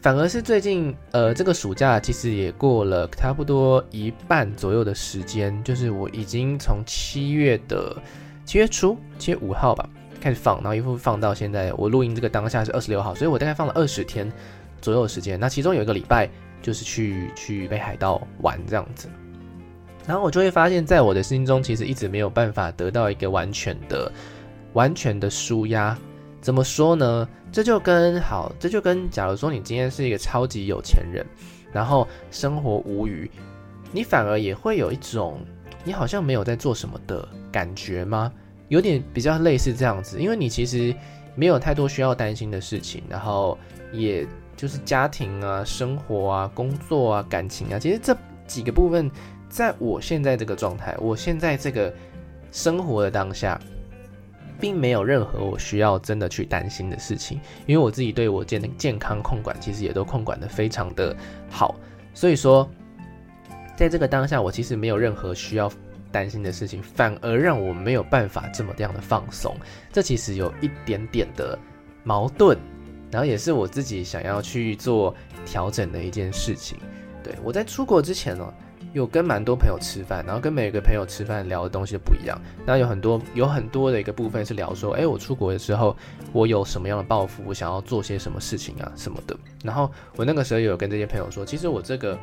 [0.00, 7.96] 反而是最近，呃，这个暑假其实也过了差不多一半左右的时间，就是我已经从七月的
[8.44, 9.88] 七月初，七月五号吧
[10.20, 14.30] 开始放，然后一路放到现在，我录音这个当下是二十六号，所以我大概放了二十天。
[14.80, 16.30] 左右的时间，那其中有一个礼拜
[16.62, 19.08] 就是去去北海道玩这样子，
[20.06, 24.10] 然后我就会发现，在我的心中其实一直没有办法得到一个完全的、
[24.74, 25.98] 完全的舒压。
[26.40, 27.28] 怎么说呢？
[27.50, 31.24] 这就跟好，这就跟假如说你今天是一个超级有钱人，
[31.72, 33.30] 然后生活无余，
[33.90, 35.40] 你反而也会有一种
[35.82, 38.32] 你好像没有在做什么的感觉吗？
[38.68, 40.94] 有点比较类似这样子，因为你其实
[41.34, 43.56] 没有太多需要担心的事情，然后
[43.92, 48.14] 也就是家庭啊、生活啊、工作啊、感情啊，其实这
[48.46, 49.10] 几个部分，
[49.48, 51.90] 在我现在这个状态，我现在这个
[52.52, 53.58] 生活的当下。
[54.60, 61.16] 并没有任何我需要真的去担心的事情，因为我自己对我健健康控管其实也都控管得非常的
[61.48, 61.74] 好，
[62.12, 62.68] 所以说，
[63.76, 65.70] 在这个当下，我其实没有任何需要
[66.10, 69.56] 担心的事情，反而让我没有办法这么这样的放松，
[69.92, 71.58] 这其实有一点点的
[72.02, 72.58] 矛盾，
[73.10, 75.14] 然后也是我自己想要去做
[75.46, 76.76] 调整的一件事情。
[77.22, 78.54] 对，我在出国之前呢。
[78.92, 82.40] 有跟蛮多朋友吃饭，然后跟每个朋友吃饭聊的东西不一样。
[82.66, 85.96] 那有很多有很多的一个部分是聊说，哎，我出国的时候，
[86.32, 89.36] 我有什么样的抱负，我想要做些什么事情啊什么的。
[89.62, 92.18] 然后我那个时候有跟这些朋友说，其实我这个。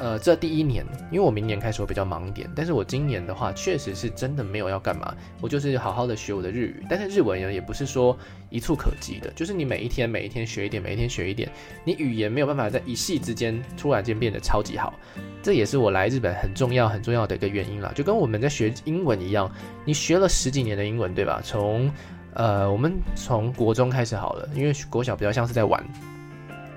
[0.00, 6.82] 呃，这第一年，因为我明年开始会比较忙一点，但是我今年的话，确实是真的没有要干嘛，我就是好好的学我的日语。
[6.88, 8.16] 但是日文呢，也不是说
[8.48, 11.52] 一蹴可及的，就是你每一天每一天学一点，每一天学一点，
[11.84, 14.94] 你语言没有办法在一夕之间突然间变得超级好。
[15.42, 19.50] 这也是我来日本很重要很重要的一个原因啦，就跟我们在学英文一样，
[19.84, 21.42] 你学了十几年的英文，对吧？
[21.44, 21.92] 从
[22.32, 25.84] 呃，我们从国中开始好了，因为国小比较像是在玩，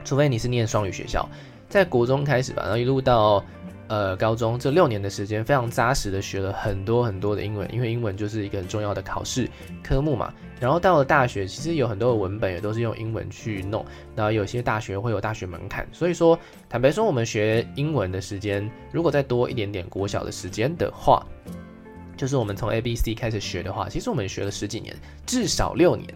[0.03, 1.25] 除非你是念双语学校。
[1.73, 3.43] 在国中开始吧，然后一路到
[3.87, 9.49] 呃高中，这六年的时间非常扎实的学了很多很多的英文，因为英文就是一个很重要的考试
[9.83, 10.31] 科目嘛。
[10.59, 13.83] 然后到了大学，其实有很多的文本也都是用英文去弄，
[14.15, 16.37] 然后有些大学会有大学门槛，所以说
[16.69, 21.25] 坦白说，我们学英文的时间如果再多一点点国小的时间的话，
[22.15, 26.07] 就是我们从 A B C 开始学的话，其实我们学了十几年，至少六年，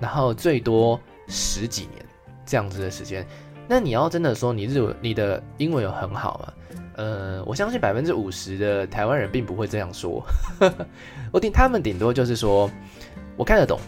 [0.00, 0.98] 然后最多
[1.28, 2.02] 十几年
[2.46, 3.26] 这样子的时间。
[3.72, 6.52] 那你要真的说你日文、你的英文有很好吗？
[6.96, 10.22] 呃，我相信百分之五十的台湾人并不会这样说。
[11.32, 12.70] 我听他们顶多就是说，
[13.34, 13.80] 我看得懂，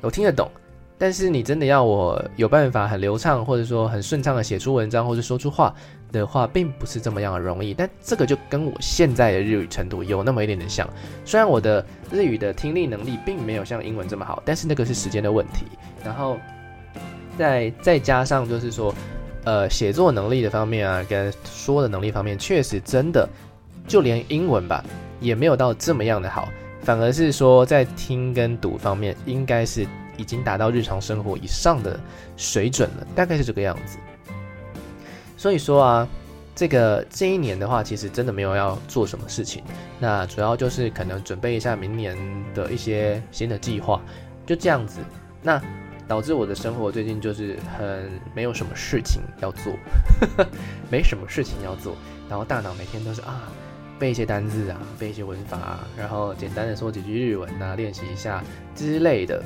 [0.00, 0.50] 我听得懂，
[0.98, 5.72] 但是你真的要我有办法很流畅，或者说很顺畅的写出文章或者说出话
[6.10, 7.72] 的话，并不是这么样的容易。
[7.72, 10.90] 但这个就跟我现在的日语程度有那么一点点像。
[11.24, 15.66] 虽然我的日语的听力能力并没有像英文这么好，但是那个是时间的问题。
[16.04, 16.36] 然后。
[17.38, 18.94] 再再加上就是说，
[19.44, 23.26] 呃，写作能力的方面啊，跟说的能力方面，确实真的，
[23.88, 24.84] 就连英文吧，
[25.18, 26.48] 也没有到这么样的好，
[26.82, 29.86] 反而是说在听跟读方面，应该是
[30.18, 31.98] 已经达到日常生活以上的
[32.36, 33.96] 水准了，大概是这个样子。
[35.38, 36.08] 所以说啊，
[36.54, 39.64] 这个这一年的话，其实真的没有要做什么事情，
[39.98, 42.14] 那主要就是可能准备一下明年
[42.54, 44.02] 的一些新的计划，
[44.44, 45.00] 就这样子。
[45.42, 45.58] 那。
[46.10, 49.72] 导致我的生活最近就是很没有什么事情要做，
[50.90, 51.96] 没什么事情要做，
[52.28, 53.48] 然后大脑每天都是啊
[53.96, 58.42] 背一些单字啊，背一些文法啊，然后简单的说几句日文啊，练习一下
[58.74, 59.40] 之类的。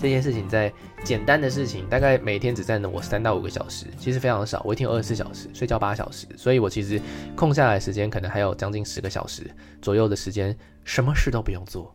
[0.00, 0.72] 这件事情在
[1.04, 4.62] 简单的事情，大概每天只占了我三到五个小时，其实非常少。
[4.64, 6.98] 我一天有二十四小时，睡觉八小时，所以我其实
[7.36, 9.42] 空下来时间可能还有将近十个小时
[9.82, 11.94] 左右的时间，什么事都不用做。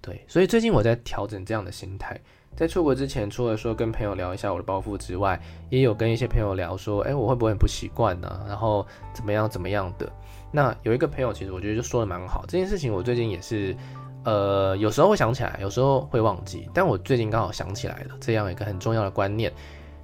[0.00, 2.20] 对，所以最近我在调整这样的心态。
[2.56, 5.38] 在出国之前，除了说跟朋友聊一下我的包袱之外，
[5.68, 8.44] 也有跟一些朋友聊说，哎，我会不会很不习惯呢？
[8.48, 10.10] 然后怎么样怎么样的？
[10.50, 12.46] 那有一个朋友，其实我觉得就说的蛮好。
[12.48, 13.76] 这件事情我最近也是，
[14.24, 16.66] 呃，有时候会想起来，有时候会忘记。
[16.72, 19.52] 但我最近刚好想起来了这样一个很重要的观念。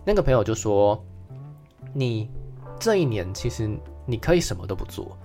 [0.05, 1.03] 那个朋友就说，
[1.95, 2.31] 你
[2.79, 3.71] 这一年其实
[4.05, 5.17] 你可以什么都不做，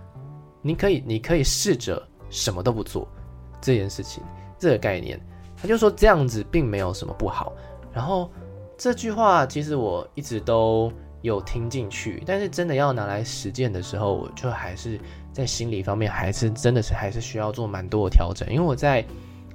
[0.62, 3.06] 你可以你可以试着什么都不做
[3.60, 4.24] 这件事情，
[4.58, 5.20] 这个概念。
[5.60, 7.52] 他就说这样子并没有什么不好，
[7.92, 8.30] 然后
[8.78, 10.92] 这句话其实我一直都
[11.22, 15.00] 有听进去，但是真的要拿来实践的时候，我就还是
[15.34, 19.04] 在心理方面还是真的是还是需要做蛮多的调整，因为我在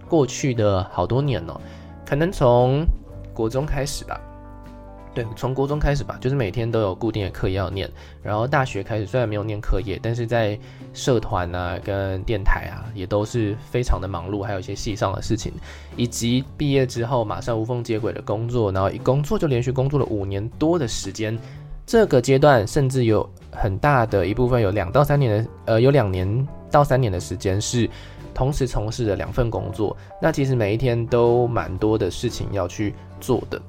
[0.08, 1.58] 过去的好多年呢，
[2.04, 2.84] 可能从
[3.32, 4.20] 国中开始吧。
[5.14, 7.90] 对，从国中开始吧，就是每天都有固定的课要念。
[8.22, 10.58] 然后大学开始虽然没有念课业，但是在
[10.94, 15.52] 社团啊、跟电台啊，也都是非常的忙碌，还有一些系上的事情。
[15.96, 21.38] 以及毕业之后马上无缝接轨的工作，然后一工作就连续工作了五年多的时间。
[21.84, 27.90] 这个阶段甚至有很大的一部分，有两到三年的，呃，有两年到三年的时间是
[28.32, 29.94] 同时从事的两份工作。
[30.22, 33.60] 那其实每一天都蛮多的事情要去做的。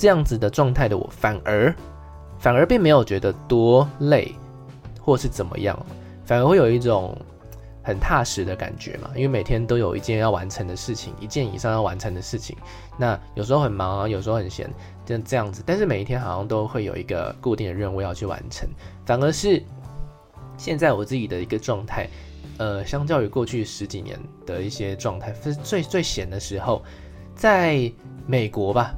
[0.00, 1.74] 这样子的状态的我，反而
[2.38, 4.34] 反而并没有觉得多累，
[4.98, 5.78] 或是怎么样，
[6.24, 7.14] 反而会有一种
[7.84, 12.56] 很踏实的感觉嘛，因为每天都有一件要完成的事情，一件以上要完成的事情。
[12.96, 14.70] 那有时候很忙啊，有时候很闲，
[15.04, 15.62] 就这样子。
[15.66, 18.66] 但是每一天好像都会有一个固定的任务要去完成。
[19.04, 19.62] 反而是
[20.56, 22.08] 现在我自己的一个状态，
[22.56, 26.82] 呃，相较于过去十几年的一些状态，是最最闲的时候，
[27.36, 27.92] 在
[28.26, 28.94] 美国吧。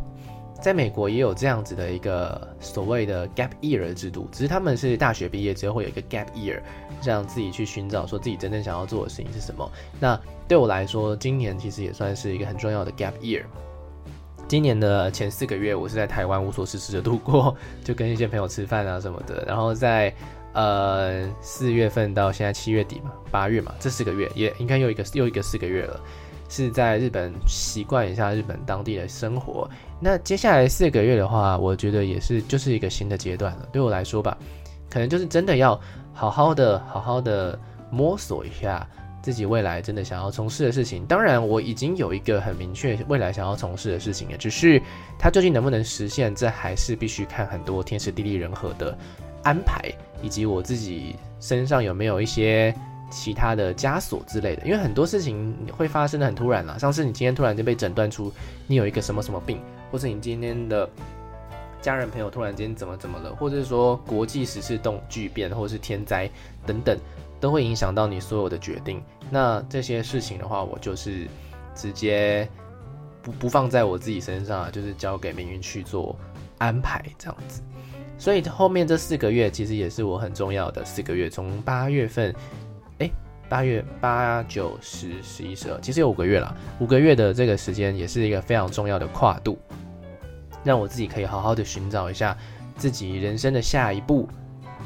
[0.63, 6.61] 在美国也有这样子的一个所谓的 gap year 的制度，只是他们是大学毕业之后会有一个 gap year，
[7.05, 9.69] 让自己去寻找说自己真正想要做的事情是什么。
[9.99, 13.43] 那对我来说，今年其实也算是一个很重要的 gap year。
[14.47, 19.45] 今年的前四个月，我是在台湾无所事事的度过，就跟一些朋友吃饭啊什么的。
[19.45, 20.15] 然后在
[20.53, 26.01] 呃四月份到现在七月底嘛，八月嘛，这四个月也应该又一个又一个四个月了。
[26.49, 29.69] 是在日本习惯一下日本当地的生活。
[30.05, 33.69] 那接下来四个月的话，我觉得也是就是一个新的阶段了。
[33.71, 34.37] 对我来说吧，
[34.91, 35.81] 可能就是真的要
[36.13, 37.57] 好好的、好好的
[37.89, 38.85] 摸索一下
[39.23, 41.07] 自己未来真的想要从事的事情。
[41.07, 44.83] 当然，我已经有一个很明确未来想要从事的事情了，只是
[45.21, 48.99] 它究竟能不能实现，这还是必须看很多天时地利人和的
[49.45, 49.89] 安排，
[50.21, 52.75] 以及我自己身上有没有一些。
[53.15, 58.33] 其他的枷锁之类的，因为很多事情会发生的很突然啦，像是你今天突然间被诊断出
[58.67, 59.61] 你有一个什么什么病，
[59.93, 60.89] 或是你今天的
[61.83, 66.29] 家人朋友突然间怎么怎么了，或者是说国际时事动巨变，或者是天灾
[66.67, 66.99] 等等，
[67.39, 69.03] 都会影响到你所有的决定。
[69.31, 71.29] 那这些事情的话，我就是
[71.75, 72.49] 直接
[73.21, 76.17] 不不放在我自己身上啊，就是交给命运去做
[76.57, 77.61] 安排这样子。
[78.17, 82.35] 所以后面这四个月其实也是我很重要的四个月，从八月份。
[82.99, 83.11] 哎
[83.49, 86.57] 八月八九十十一十二，其实有五个月了。
[86.79, 89.59] 五个月的这个时间也是一个非常重要的跨度，
[90.65, 92.37] 让我自己可以好好的寻找一下
[92.77, 94.29] 自己人生的下一步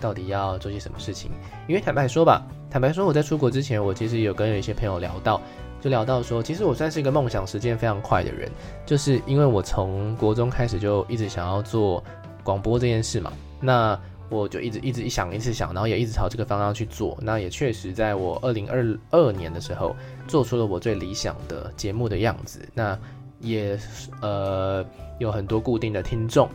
[0.01, 1.31] 到底要做些什么事情。
[1.67, 5.41] 因为坦白说吧，坦白说我在出国之前，我其实有跟有一些朋友聊到，
[5.81, 8.51] 就聊到说，其实我算是一个梦想实践非常快的人，
[8.85, 12.03] 就是因为我从国中开始就一直想要做
[12.43, 13.33] 广播这件事嘛。
[13.61, 17.17] 那我就一直一直一想一直想，然后也一直朝这个方向去做。
[17.21, 19.95] 那也确实在我二零二二年的时候，
[20.27, 22.61] 做出了我最理想的节目的样子。
[22.75, 22.99] 那
[23.39, 23.79] 也
[24.21, 24.85] 呃
[25.19, 26.49] 有很多固定的听众，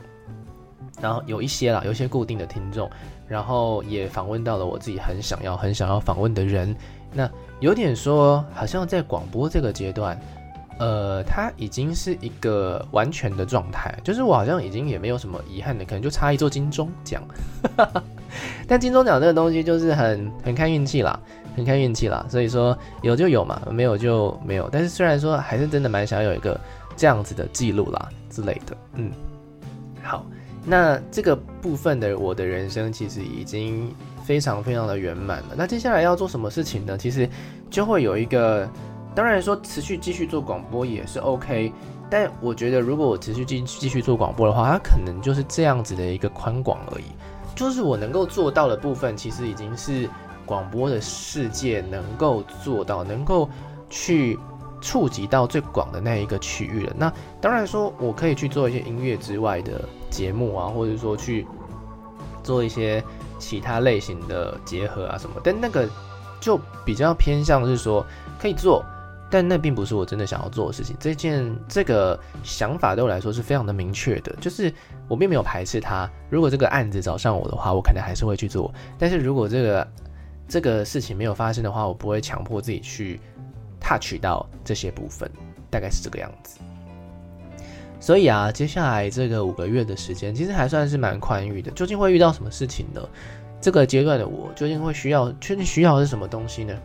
[1.02, 2.90] 然后有一些啦，有一些固定的听众，
[3.28, 6.76] 然后也访问到了我自己很想要很想要访问的人。
[7.14, 10.20] 那有点说，好像在广播这个阶段。
[10.80, 17.22] 呃，它已经是一个完全的状态，就是我好像已经也没有什么遗憾的，可能就差一座金钟奖。
[18.68, 21.20] 但金钟奖这个东西就是很很看运气啦，
[21.56, 22.26] 很看运气啦。
[22.28, 24.68] 所以说有就有嘛，没有就没有。
[24.72, 26.60] 但是虽然说还是真的蛮想有一个
[26.96, 28.78] 这样子的记录啦之类的。
[28.94, 29.12] 嗯，
[30.04, 30.26] 好，
[30.66, 35.56] 那这个部分的我的人生其实已经非常非常的圆满了。
[35.58, 36.98] 那接下来要做什么事情呢？
[36.98, 37.30] 其实
[37.70, 38.70] 就会有一个。
[39.14, 41.74] 当然说持续继续做广播也是 OK，
[42.10, 47.04] 但我觉得如果我持续继继续做广播的话，它可能就是这样子的一个宽广而已。
[47.54, 50.10] 就是我能够做到的部分，其实已经是
[50.46, 53.50] 广播的世界能够做到，能够
[53.90, 54.40] 去
[54.82, 56.94] 触及到最广的那一个区域了。
[56.98, 61.48] 那当然说我可以去做一些音乐之外的节目啊，或者说去
[62.44, 63.04] 做一些
[63.40, 65.88] 其他类型的结合啊什么，但那个
[66.40, 68.06] 就比较偏向是说
[68.40, 68.84] 可以做。
[69.34, 70.94] 但那并不是我真的想要做的事情。
[71.00, 74.70] 这件这个想法对我来说是非常的明确的，就是
[75.08, 76.06] 我并没有排斥它。
[76.30, 78.70] 如果这个案子找上我的话，我可能还是会去做。
[79.00, 79.88] 但是如果这个
[80.50, 83.22] 这个事情没有发生的话，我不会强迫自己去
[83.82, 85.30] touch 到这些部分，
[85.70, 86.60] 大概是这个样子。
[88.00, 91.70] 所以啊，接下来这个五个月的时间其实还算是蛮宽裕的。
[91.72, 93.02] 究竟会遇到什么事情呢？
[93.60, 96.76] 这个阶段的我究竟会需要，究竟需要的是什么东西呢？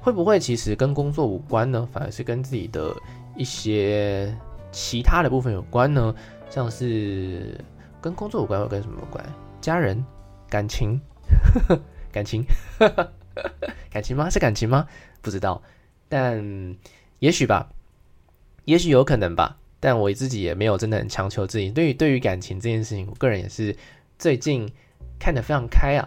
[0.00, 1.86] 会不会其实跟工作无关呢？
[1.92, 2.94] 反而是跟自己的
[3.36, 4.34] 一些
[4.70, 6.14] 其他的部分有关呢？
[6.48, 7.60] 像是
[8.00, 9.22] 跟工作无关，会跟什么有关？
[9.60, 10.02] 家人、
[10.48, 10.98] 感情、
[12.10, 12.42] 感情、
[13.92, 14.30] 感情吗？
[14.30, 14.86] 是感情吗？
[15.20, 15.62] 不知道，
[16.12, 16.76] 但
[17.20, 17.70] 也许吧，
[18.66, 19.56] 也许有可能吧。
[19.80, 21.70] 但我自己也没有真的很强求自己。
[21.70, 23.74] 对于对于感情这件事情，我个人也是
[24.18, 24.70] 最近
[25.18, 26.06] 看得非常开啊。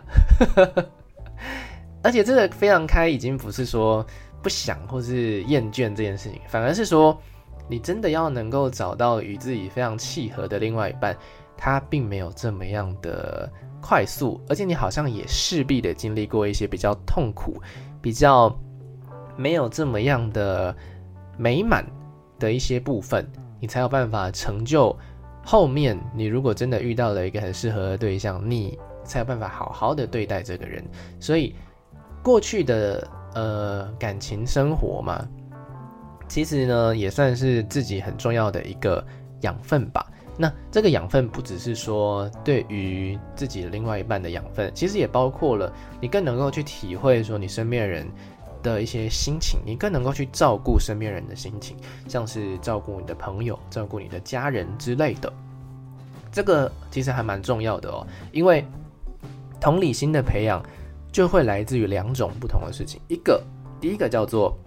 [2.03, 4.05] 而且这个非常开，已经不是说
[4.43, 7.19] 不想或是厌倦这件事情，反而是说
[7.67, 11.17] 你真的要能够找到与自己非常契合的另外一半，
[11.57, 13.51] 他并没有这么样的
[13.81, 17.59] 快速，而且你好像也势必得经历过一些比较痛苦、
[18.03, 18.55] 比较
[19.37, 20.75] 没有这么样的
[21.37, 21.85] 美满
[22.39, 23.27] 的一些部分，
[23.59, 24.95] 你才有办法成就
[25.43, 25.99] 后面。
[26.13, 30.83] 你如果真的遇到了一个很适合的对象，你才有办法好好的对待这个人，
[31.19, 31.55] 所以。
[32.23, 35.23] 过去的呃感情生活嘛，
[36.27, 39.05] 其实呢也算是自己很重要的一个
[39.41, 40.03] 养分吧。
[40.35, 45.71] 那这个养分不只是说对于自己另外一半的养分，其实也包括了
[46.01, 48.07] 你更能够去体会说你身边人
[48.65, 55.31] 的一些心情，你更能够去照顾身边人的心情，像是照顾你的朋友、照顾你的家人之类的。
[56.31, 58.65] 这个其实还蛮重要的哦，因为
[59.61, 60.61] 同理心的培养
[61.11, 62.99] 就会来自于两种不同的事情。
[63.07, 63.39] 一个，
[63.79, 64.57] 第一个叫做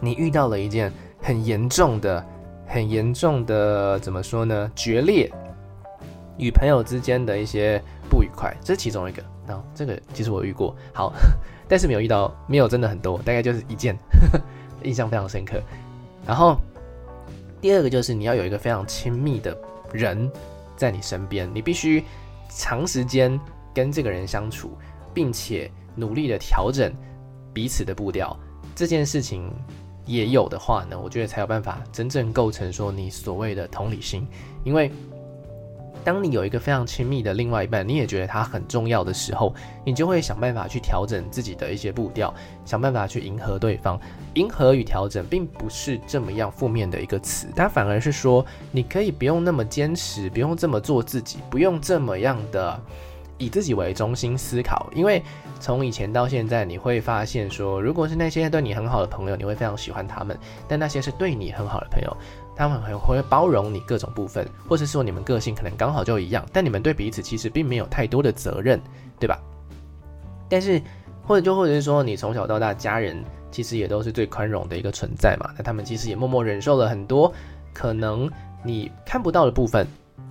[0.00, 0.92] 你遇到了一件
[1.22, 2.26] 很严重的。
[2.66, 4.72] 很严重的，怎么说呢？
[4.74, 5.30] 决裂，
[6.38, 9.22] 与朋友之间的一些不愉快，这是其中一个。
[9.46, 11.12] 然后这个其实我遇过，好，
[11.68, 14.40] 但是没有遇到，没有真的很多，大概就是一件，呵呵，
[14.82, 15.60] 印象非常深刻。
[16.26, 16.56] 然后
[17.60, 19.56] 第二个就是你要有一个非常亲密的
[19.92, 20.30] 人
[20.76, 22.02] 在你身边，你必须
[22.48, 23.38] 长时间
[23.74, 24.76] 跟这个人相处，
[25.12, 26.92] 并且努力的调整
[27.52, 28.36] 彼此的步调，
[28.74, 29.50] 这件事情。
[30.06, 34.28] 也有的话呢，我觉得才有办法真正构成说你所谓的同理心。
[34.62, 34.92] 因为
[36.04, 42.32] 当你有一个非常亲密的另外一半，你也觉得他很重要的时候，你就会想办法去调整自己的一些步调，
[42.64, 43.98] 想办法去迎合对方。
[44.34, 52.78] 迎合与调整并不是这么样负面的一个词，它反而是说你可以不用那么坚持，不用这么做自己，不用这么样的。
[53.36, 55.20] 以自己为中心思考，因为
[55.58, 60.36] 从以前到现在，你会发现说，如果是那些对你很好的朋友，你会非常喜欢他们；
[60.68, 62.16] 但那些是对你很好的朋友，
[62.56, 68.80] 他们很会包容你各种部分，或是说你们个性可能刚好就一样，但你们对彼此其实并没有太多的责任，
[69.18, 69.40] 对吧？
[70.48, 70.80] 但是
[71.22, 77.32] 或者就或者是说，你从小到大家人其实也都是最宽容的一个存在嘛，那他们其实也默默忍受了很多
[77.72, 78.30] 可能
[78.62, 79.86] 你看不到的部分，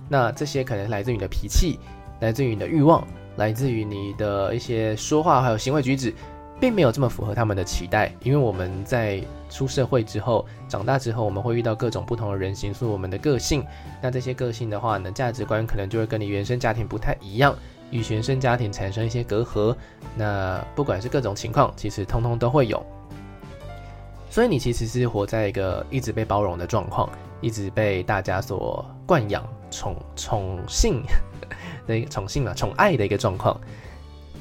[0.08, 1.78] 那这些可能来自于你的脾气。
[2.20, 3.06] 来自于你的欲望，
[3.36, 6.14] 来自于你的一些说话还有行为举止，
[6.60, 8.12] 并没有这么符合他们的期待。
[8.22, 13.64] 因为我们在出社会之后，长大之后，我们会遇到各种不同的人形塑我们的个性。
[14.02, 17.54] 那这些个性的话呢，价值观可能就会跟你原生家庭不太一样，
[17.90, 19.74] 与原生家庭产生一些隔阂。
[20.16, 22.84] 那不管是各种情况，其实通通都会有。
[24.30, 27.08] 所以你其实是活在一个一直被包容的状况，
[27.40, 31.02] 一直被大家所惯养、宠宠幸。
[31.86, 33.60] 的宠幸嘛，宠爱的一个状况。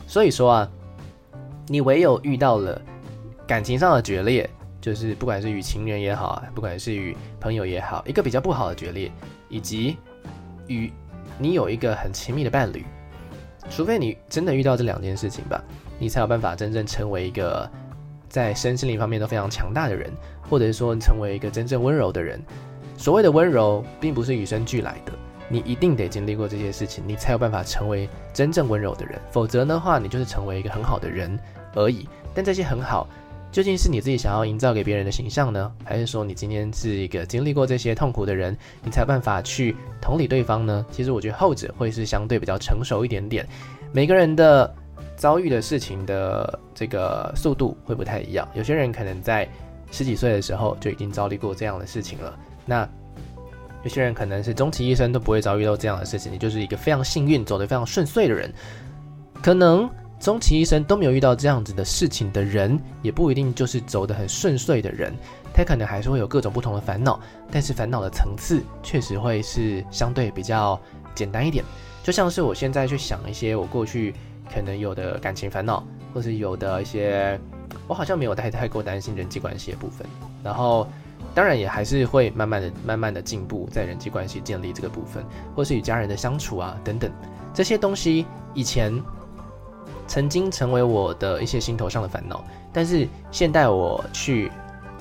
[0.07, 0.71] 所以说啊，
[1.67, 2.79] 你唯有遇到了
[3.47, 4.49] 感情上的决裂，
[4.81, 9.11] 就是不管是与情人也好啊，不管是与朋友也好，一个比较不好的决裂，
[9.49, 9.97] 以及
[10.67, 10.91] 与
[11.37, 12.85] 你有一个很亲密的伴侣，
[13.69, 15.63] 除非你真的遇到这两件事情吧，
[15.97, 17.69] 你才有办法真正成为一个
[18.27, 20.11] 在身心灵方面都非常强大的人，
[20.49, 22.41] 或者是说成为一个真正温柔的人。
[22.97, 25.11] 所谓的温柔，并不是与生俱来的。
[25.53, 29.21] 你一定得经历过这些事情，你才有办法成为真正温柔的人。
[29.29, 31.39] 否则的话，你就是成为一个很好的人
[31.75, 32.09] 而已。
[32.33, 33.07] 但这些很好，
[33.51, 35.71] 究竟是你自己想要营造给别人的形象呢？
[35.85, 40.83] 还是说你今天是一个经历过这些痛苦的人，你才有办法去同理对方呢？
[40.91, 43.47] 其实我觉得后者会是相对比较成熟一点点。
[43.91, 44.73] 每个人的
[45.15, 48.47] 遭遇的事情的这个速度会不太一样。
[48.55, 49.47] 有些人可能在
[49.91, 52.35] 十几岁的时候就已经遭遇过这样的事情了。
[52.65, 52.89] 那
[53.83, 58.51] 有些人可能是终其一生都不会遭遇到这样的事情，你就是一个非常幸运、走得非常顺遂的人。
[59.41, 59.89] 可能
[60.21, 65.13] 终其一生都没有遇到这样子的事情的人，也不一定就是走得很顺遂的人。
[65.53, 67.19] 他可能还是会有各种不同的烦恼，
[67.51, 70.79] 但是烦恼的层次确实会是相对比较
[71.13, 71.63] 简单一点。
[72.01, 74.15] 就像是我现在去想一些我过去
[74.49, 77.37] 可能有的感情烦恼，或是有的一些，
[77.85, 80.07] 我好像没有太太过担心人际关系的部分，
[80.41, 80.87] 然后。
[81.33, 85.25] 当然也还是会慢慢的、慢慢的进步，在人际关系建立这个部分，
[85.55, 87.11] 或是与家人的相处啊等等
[87.53, 89.01] 这些东西，以前
[90.07, 94.51] 曾经成为我的一些心头上的烦恼，但是现在我去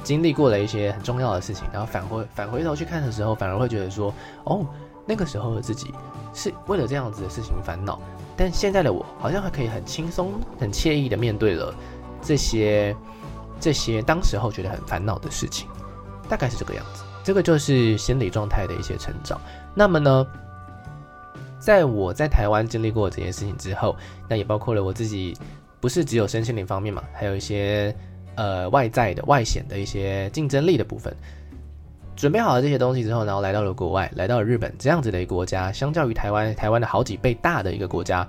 [0.03, 4.12] 经历过了一些很重要的事情，然后返回返回头去看的时候，反而会觉得说，
[4.45, 4.64] 哦，
[5.05, 5.93] 那个时候的自己
[6.33, 8.01] 是为了这样子的事情烦恼，
[8.37, 11.74] 但现在的我好像还可以很轻松、很惬意的面对了
[12.22, 12.97] 这些
[13.61, 15.68] 这些当时候觉得很烦恼的事情。
[16.33, 19.39] 大概是这个样子，这个就是心理状态的一些成长。
[19.74, 20.26] 那么呢，
[21.59, 23.95] 在我在台湾经历过这件事情之后，
[24.30, 25.37] 那也包括了我自己，
[25.78, 27.95] 不是只有身心灵方面嘛，还有一些
[28.35, 31.14] 呃外在的外显的一些竞争力的部分。
[32.16, 38.26] 准备好了这些东西之后，然后来到了国外，来到了日本这样子的一个国家，相较于台湾，台湾的好几倍大的一个国家，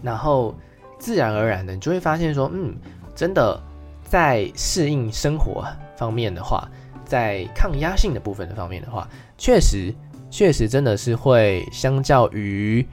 [0.00, 0.54] 然后
[0.98, 2.74] 自然而然的，你就会发现说，嗯，
[3.14, 3.60] 真的
[4.02, 5.62] 在适应生活。
[5.96, 6.68] 方面的话，
[7.04, 9.94] 在抗压性的部分的方面的话，确实
[10.30, 12.86] 确实真的是会相较于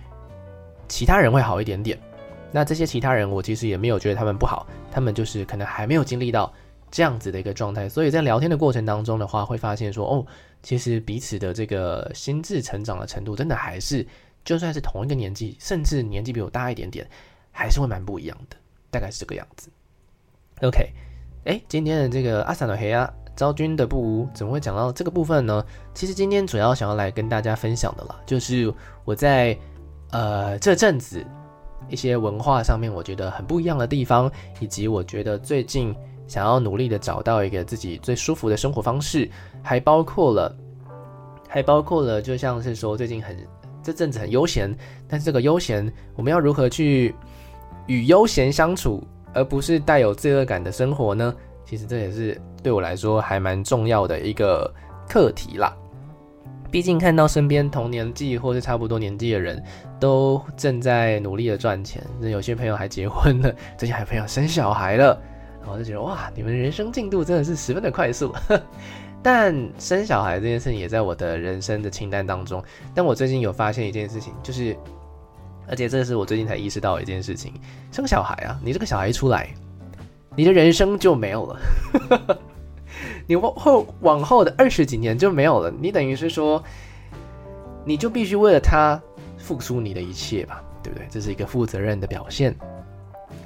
[0.88, 1.98] 其他人会好一点点。
[2.52, 6.52] 那这些其他人，我其实也没有觉得他们不好，他们就是可能还没有经历到
[6.92, 10.26] 这样子的一个状态，所以在聊天的过程当中的话，会发现说，哦，
[10.62, 14.06] 其实彼此的这个心智成长的程度，真的还是
[14.44, 17.10] 就算是同一个年纪，甚至年纪比我大一点点，
[17.52, 18.58] 还是会蛮不一样的，
[18.90, 19.70] 大概是这个样子。
[20.62, 20.92] OK，
[21.46, 25.66] 哎，今天的这个阿萨诺黑啊，昭君的布屋怎么会讲到这个部分呢？
[25.94, 28.72] 其实今天主要想要来跟大家分享的啦，就是
[29.06, 29.58] 我在
[30.12, 31.26] 呃这阵子。
[31.90, 34.32] 一些文化上面我觉得很不一样的地方，
[34.62, 35.94] 以及我觉得最近
[36.26, 39.30] 想要努力的找到一个自己最舒服的生活方式，
[39.62, 40.56] 还包括了，
[41.50, 43.36] 还包括了，就像是说最近很
[43.84, 44.74] 这阵子很悠闲，
[45.06, 47.14] 但是这个悠闲我们要如何去
[47.88, 49.04] 与悠闲相处，
[49.34, 51.34] 而不是带有罪恶感的生活呢？
[51.66, 54.72] 其实这也是对我来说还蛮重要的一个
[55.08, 55.76] 课题啦。
[56.70, 59.62] 毕竟看到身边同年纪或是差不多年纪的人
[60.00, 65.22] 都正在努力的赚钱，那有些朋友还结婚了，最近还有朋友生小孩了，
[65.60, 68.34] 然后就觉得哇，你们人生进度真的是十分的快速。
[69.24, 72.64] 但生小孩这件事情也在我的人生的清单当中。
[72.96, 74.76] 但我最近有发现一件事情，就是，
[75.68, 77.54] 而且这是我最近才意识到的一件事情：
[77.92, 79.50] 生小孩啊，你这个小孩一出来，
[80.36, 82.38] 你的人生就没有了。
[83.26, 86.62] 你往后往后的二十几年就没有了，你等于是说，
[87.86, 89.02] 你就必须为了他
[89.38, 91.08] 付出你的一切吧，对不对？
[91.10, 92.56] 这是一个负责任的表现。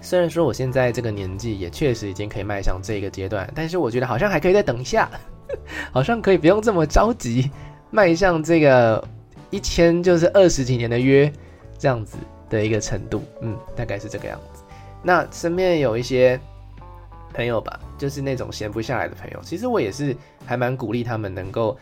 [0.01, 5.09] 虽然说我现在这个年纪也确实已经可以迈向这个阶段，但是我觉得好像还可以再等一下，
[5.91, 7.49] 好像可以不用这么着急
[7.91, 9.03] 迈向这个
[9.51, 11.31] 一签就是二十几年的约
[11.77, 12.17] 这样子
[12.49, 14.63] 的一个程度，嗯，大概是这个样子。
[15.03, 16.39] 那身边有一些。
[17.33, 19.39] 朋友吧，就是那种闲不下来的朋友。
[19.43, 20.15] 其实我也是
[20.45, 21.77] 还蛮鼓励他们能够，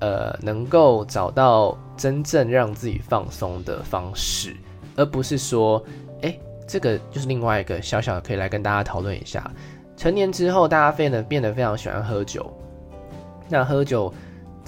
[0.00, 4.56] 呃，能够找到真正让自己放松的方式，
[4.96, 5.84] 而不是说，
[6.22, 6.34] 哎，
[6.66, 9.50] 这个就是另外一个小小的可以来跟大家讨论一下。
[9.98, 12.50] 成年之后，大家变得变得非常喜欢喝酒。
[13.50, 14.10] 那喝酒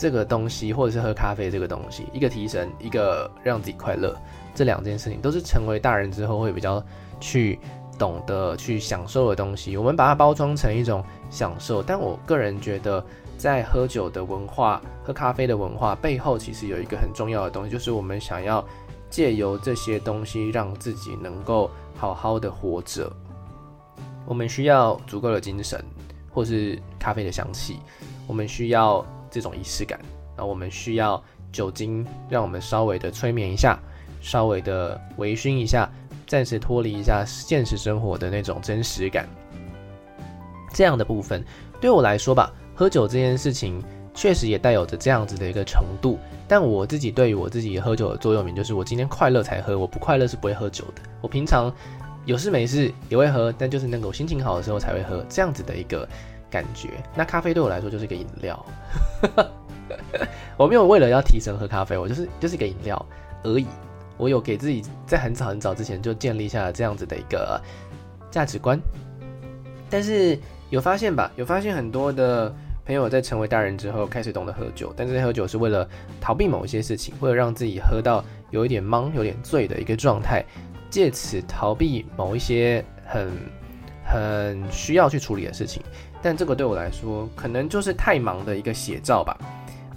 [0.01, 4.17] 这个东西，或者是喝咖啡这个东西，一个提神，一个让自己快乐，
[4.55, 6.83] 这两件事情都是成为大人之后会比较
[7.21, 7.59] 去。
[7.99, 11.83] 懂得去享受的东西，我们把它包装成一种享受。
[11.83, 13.05] 但我个人觉得，
[13.37, 18.65] 在喝酒的文化、喝咖啡的文化背后，其实有一个很重要的东西，就是我们想要
[19.11, 23.13] 借由这些东西，让自己能够好好的活着。
[24.25, 25.85] 我们需要足够的精神，
[26.33, 27.81] 或是咖啡的香气。
[28.27, 29.99] 我们需要这种仪式感，
[30.37, 31.23] 那我们需要
[31.53, 33.79] 酒精，让我们稍微的催眠一下，
[34.21, 35.91] 稍微的微醺一下。
[36.27, 39.29] 暂时脱离一下现实生活的那种真实感，
[40.73, 41.45] 这样的部分
[41.81, 43.83] 对我来说吧，喝酒这件事情
[44.15, 46.21] 确实也带有着这样子的一个程度。
[46.47, 51.03] 但我自己对于我自己喝酒的座右铭就是：我今天快乐才喝，我不快乐是不会喝酒的。
[51.21, 51.75] 我平常
[52.27, 56.09] 有事没事也会喝，但就是那个我心情好的时候才会喝，这样子的一个
[56.51, 56.91] 感觉。
[57.15, 58.67] 那咖啡对我来说就是一个饮料，
[60.59, 63.07] 我没有为了要提神喝咖啡，我就是就是一个饮料
[63.43, 63.67] 而已。
[64.17, 67.59] 我有给自己在很早很早之前就建立下了这样子的一个
[68.31, 68.79] 价值观，
[69.89, 70.39] 但是
[70.69, 71.33] 有发现吧？
[71.37, 75.89] 有发现很多的朋友在成为大人之后开始懂得喝酒，但是喝酒是为了
[76.21, 80.45] 逃避某一些事情，为了让自己喝到有一点懵、有点醉的一个状态，
[80.91, 83.31] 借此逃避某一些很
[84.05, 85.83] 很需要去处理的事情。
[86.23, 89.37] 但这个对我来说，可能就是太忙的一个写照吧。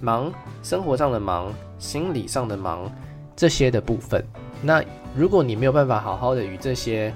[0.00, 2.90] 忙，生活上的忙，心理上的忙。
[3.36, 4.24] 这些的部分，
[4.62, 4.80] 那
[5.12, 7.12] 如果你没有办法好好的与这些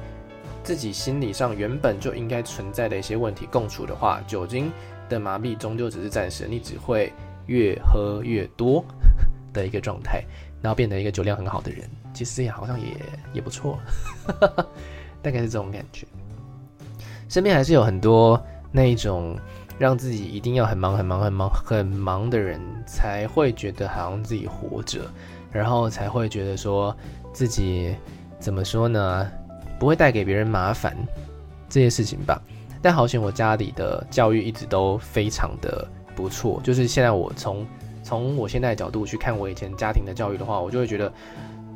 [0.65, 4.69] 自己心理上原本就应该存在的一些问题共处的话，酒精
[5.09, 7.13] 的麻痹终究只是暂时，你只会
[7.47, 8.85] 越喝越多
[9.55, 10.25] 的一个状态，
[10.61, 12.89] 然后变得一个酒量很好的人，其实也好像也
[13.35, 13.79] 也不错，
[15.23, 16.05] 大概是这种感觉。
[17.29, 19.37] 身边还是有很多那一种
[19.79, 25.01] 让自己一定要很忙很忙很忙很忙的人，才会觉得好像自己活着。
[25.51, 26.95] 然后才会觉得说
[27.33, 27.95] 自己
[28.39, 29.27] 怎么说呢，
[29.79, 30.95] 不会带给别人麻烦
[31.71, 32.39] 这些事情吧。
[32.83, 36.61] 但好险，我家里的教育一直都非常的不错。
[36.63, 37.67] 就是现在我从
[38.05, 41.11] 从我现在的角度去看我以前家庭的教育的话，我就会觉得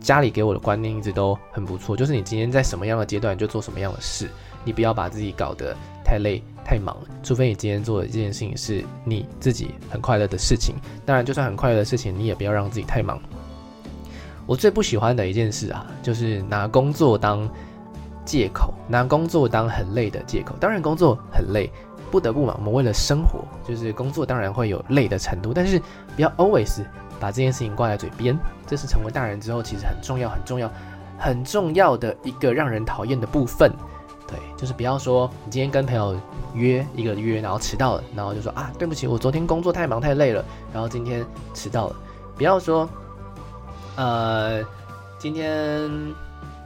[0.01, 1.97] 家里给我的观念一直都很不错。
[1.97, 4.29] 就是你今天在什么样的阶段就做什么样的事，
[4.65, 5.75] 你不要把自己搞得
[6.05, 10.75] 太累太忙，除非你今天做的这件事情是你自己很快乐的事情。
[11.05, 13.21] 当然，就算很快乐的事情，你也不要让自己太忙。
[14.47, 17.49] 我最不喜欢的一件事啊，就是拿工作当
[18.25, 20.55] 借口，拿工作当很累的借口。
[20.59, 21.71] 当然，工作很累，
[22.11, 22.55] 不得不嘛。
[22.59, 25.81] 我们为了生活，就是工作当然会有累的程度，但是
[26.17, 26.85] 不要 always
[27.21, 28.37] 把这件事情挂在嘴边。
[28.67, 30.71] 这是成为大人之后，其实很重要、很重要、
[31.19, 33.73] 很重要的一个让人讨厌的部分。
[34.27, 36.19] 对，就是不要说你今天跟朋友
[36.55, 41.25] 约一个约，然后迟到了，然后就说啊，对不起，我昨天工作太忙太累了，然后今天
[41.55, 41.97] 迟到了。
[42.37, 42.89] 不要说，
[43.97, 44.63] 呃，
[45.19, 45.91] 今天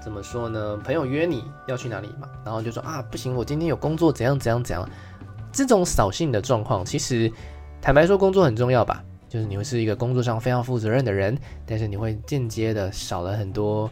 [0.02, 0.76] 怎么说呢？
[0.78, 4.88] 朋友约你要去哪里嘛，然后就说啊，不行，我今天有工作，怎样怎样怎样。
[5.52, 7.30] 这种扫兴的状况，其实
[7.80, 9.02] 坦白说，工作很重要吧？
[9.28, 13.90] 就是你会是一个工作上非常负责任的人，但是你会间接的少了很多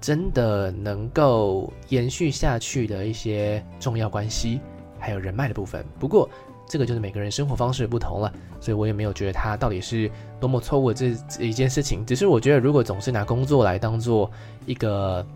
[0.00, 4.60] 真的能够延续下去的一些重要关系，
[5.00, 5.84] 还有人脉的部分。
[5.98, 6.28] 不过，
[6.68, 12.04] 这个就是每个人生活方式不同了，所以我也没有觉得他到底是多么错误这这一件事情。
[12.04, 14.30] 只是我觉得，如果总是拿工作来当做
[14.66, 15.26] 一个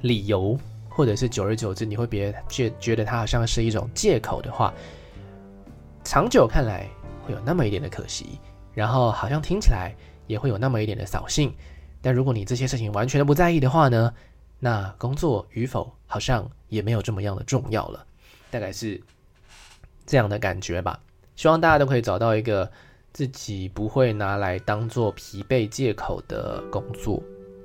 [0.00, 0.58] 理由。
[0.96, 4.72] 或者是久而久之，你会别觉觉得它好像是一种借口的话，
[6.04, 6.88] 长久看来
[7.26, 8.38] 会有那么一点的可惜，
[8.72, 9.92] 然后好像听起来
[10.28, 11.52] 也会有那么一点的扫兴。
[12.00, 14.14] 但如果你这些事情完全都不在意的话呢，
[14.60, 18.06] 那工作与否好像也没有这么样的重要了，
[18.54, 19.00] 大概是
[20.06, 21.00] 这样的感觉吧。
[21.34, 22.70] 希望大家都可以找到一个
[23.12, 27.20] 自己不会拿来当做疲惫借口的工作，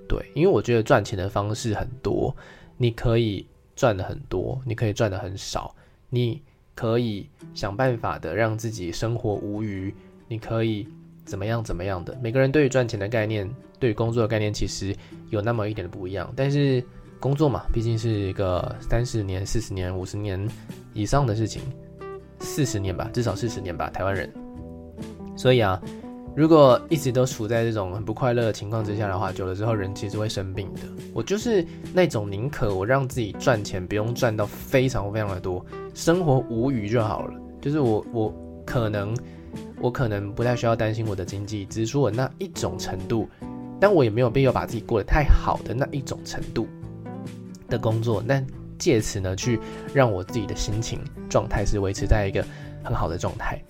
[0.08, 2.36] 对，因为我觉得赚钱的方式很多。
[2.78, 5.76] 你可以赚的很多，你可以赚的很少，
[6.10, 6.42] 你
[6.74, 9.94] 可以想办法的让自己生活无余，
[10.28, 10.88] 你可以
[11.26, 12.18] 怎么样怎么样的。
[12.20, 13.48] 每个人对于赚钱的概念，
[13.80, 14.96] 对于工作的概念，其实
[15.30, 16.34] 有那么一点的不一样。
[16.36, 16.84] 但是
[17.20, 20.48] 工作嘛，毕竟是一个三十年、四十年、五十年
[20.94, 21.62] 以上的事情，
[22.40, 24.32] 四十年吧，至少四十年吧，台湾人。
[25.36, 25.82] 所以啊。
[26.36, 30.82] 如果一直都处在这种很不快乐的情况之下的话，久了之后人其实会生病的。
[31.12, 37.34] 我就是那种宁可我让自己赚钱不用赚到非常非常的多，生活无余就好了。
[37.60, 38.34] 就是我我
[38.66, 39.14] 可能
[39.82, 43.28] 我可能不太需要担心我的经济支出的那一种程度，
[43.78, 46.68] 但我也没有必要把自己过得太好的那一种程度
[47.70, 48.46] 的工作，但
[48.78, 49.60] 借此呢去
[49.94, 51.00] 让我自己的心情
[51.30, 52.44] 状态是维持在一个
[52.84, 53.62] 很好的状态。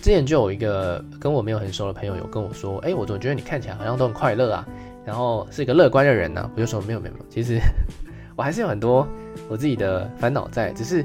[0.00, 4.66] 之前就有一个跟我没有很熟的朋友有跟我说，哎，我总觉得你看起来好像都很快乐啊，
[5.04, 7.60] 然后是一个乐观的人呢、我就说没有没有没有，其实
[8.34, 9.06] 我还是有很多
[9.48, 11.04] 我自己的烦恼在，只是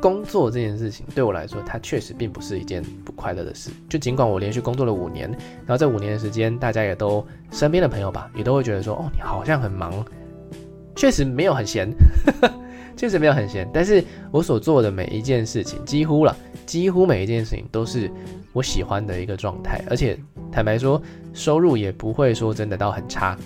[0.00, 3.70] 工作这件事情对我来说，它确实并不是一件不快乐的事。
[3.88, 5.28] 就尽管我连续工作了五年，
[5.66, 9.92] 然后这五年的时间，大家也都身边的朋友吧，也都会觉得说，哦，你好像很忙，
[11.02, 11.92] 确实没有很闲。
[12.96, 18.08] 确实没有很闲，但是我所做的每一件事情，几乎了，几乎每一件事情都是
[18.52, 20.16] 我喜欢的一个状态，而且
[20.52, 23.36] 坦白说，收入也不会说真的到很差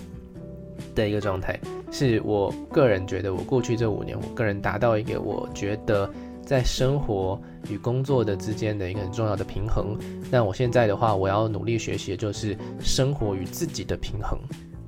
[0.93, 1.59] 的一个状态，
[1.91, 6.07] 是我个人觉得我过去这五年，我个人达到一个我觉得
[6.45, 9.97] 在生活与工作的之间的一个很重要的平衡。
[10.29, 14.37] 那我现在的话，我要努力学习的就是生活与自己的平衡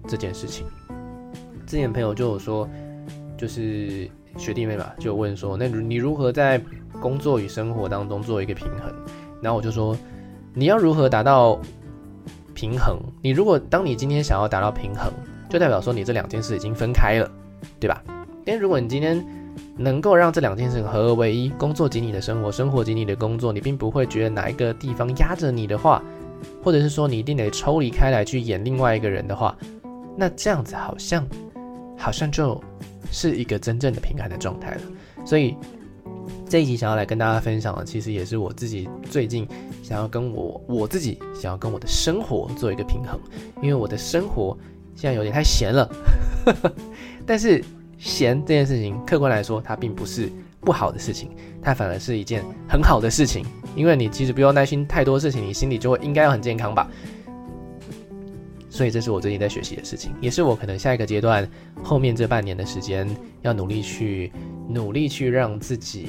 [0.07, 0.67] 这件事情。
[1.69, 2.67] 之前朋友就有说，
[3.37, 4.09] 就是。
[4.37, 6.61] 学弟妹嘛，就问说，那你如何在
[7.01, 8.93] 工作与生活当中做一个平衡？
[9.41, 9.97] 然后我就说，
[10.53, 11.59] 你要如何达到
[12.53, 12.99] 平衡？
[13.23, 15.11] 你如果当你今天想要达到平衡，
[15.49, 17.29] 就代表说你这两件事已经分开了，
[17.79, 18.01] 对吧？
[18.45, 19.21] 但如果你今天
[19.75, 26.01] 能够让这两件事合二为一，工作及你的生活，生活及你的工作，你并不会觉得哪一个地方压着你的话，
[26.63, 29.57] 或者是说你一定得抽离开来去演另外一个人的话，
[30.15, 31.27] 那这样子好像，
[31.99, 32.59] 好像就。
[33.11, 34.81] 是一个真正的平衡的状态了，
[35.25, 35.55] 所以
[36.47, 39.47] 这一集想要来跟大家分享的，其实也是我自己最近
[39.81, 43.19] 想要跟我我自己想要跟我的生活做一个平衡，
[43.63, 44.55] 因为我的生活
[44.95, 45.89] 现在有点太闲了，
[47.25, 47.63] 但是
[47.97, 51.31] 闲这件事情，客观来说，它并不是不好的事情，
[51.63, 53.43] 它反而是一件很好的事情，
[53.75, 56.87] 因为你其实不用担心太多事情，你心里就会应该要很健康吧。
[58.79, 61.45] 所以这是我最近在学习的事情，也是我可能下一个阶段
[61.83, 63.05] 后面这半年的时间
[63.41, 64.31] 要努力去
[64.69, 66.07] 努力去让自己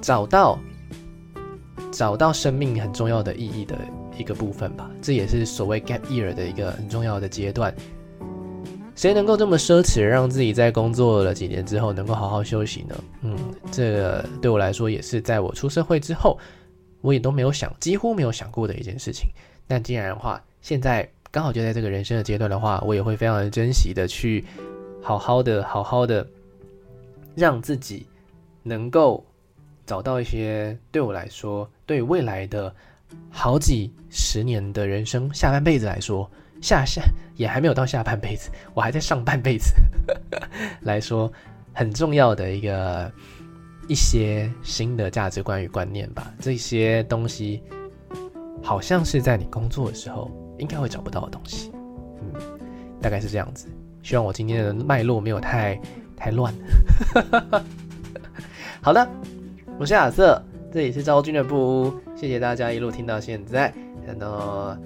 [0.00, 0.58] 找到
[1.90, 3.76] 找到生命很重要的意义的
[4.16, 4.90] 一个部分吧。
[5.02, 7.74] 这也是所谓 gap year 的一个很重要的阶段。
[8.94, 13.04] 谁能够这么奢侈，让自己在工作了几年之后能够好好休息呢？
[13.20, 13.36] 嗯，
[13.70, 16.38] 这对我来说也是在我出社会之后，
[17.02, 19.28] 我也都没有想，几乎没有想过的一件事情。
[19.68, 21.06] 但既然的话，现在。
[21.32, 24.44] 刚好就在这个人生的阶段的话，我也会非常的珍惜的去
[25.02, 26.24] 好好的、好好的
[27.34, 28.06] 让自己
[28.62, 29.24] 能够
[29.86, 32.72] 找到一些对我来说，对未来的
[33.30, 36.30] 好几十年的人生下半辈子来说，
[36.60, 37.02] 下下
[37.36, 39.72] 也还没有到下半辈子，我还在上半辈子
[40.82, 41.32] 来说
[41.72, 43.10] 很重要的一个
[43.88, 46.30] 一些新的价值观与观念吧。
[46.40, 47.62] 这些东西
[48.62, 50.30] 好像是在你工作的时候。
[50.62, 51.72] 应该会找不到的东西。
[52.22, 52.40] 嗯，
[53.00, 53.66] 大概是这样子。
[54.04, 55.78] 希望我今天的脉络没有太
[56.16, 56.54] 太乱。
[58.80, 59.06] 好的，
[59.76, 60.40] 我是亚瑟，
[60.72, 63.74] 这里是昭君的布屋，谢谢大家一路听到现在。
[64.06, 64.76] 然后，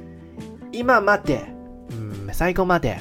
[0.72, 1.38] 今まま的，
[1.90, 2.96] 嗯，最後まで、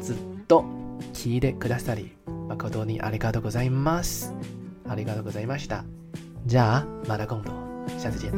[0.00, 0.64] ずっと
[1.12, 2.12] 聞いてくださり、
[2.48, 4.34] 誠にありがとうございます。
[4.88, 5.84] ありがとうございました。
[6.46, 7.50] じゃあ、また今度、
[7.98, 8.32] 下次见。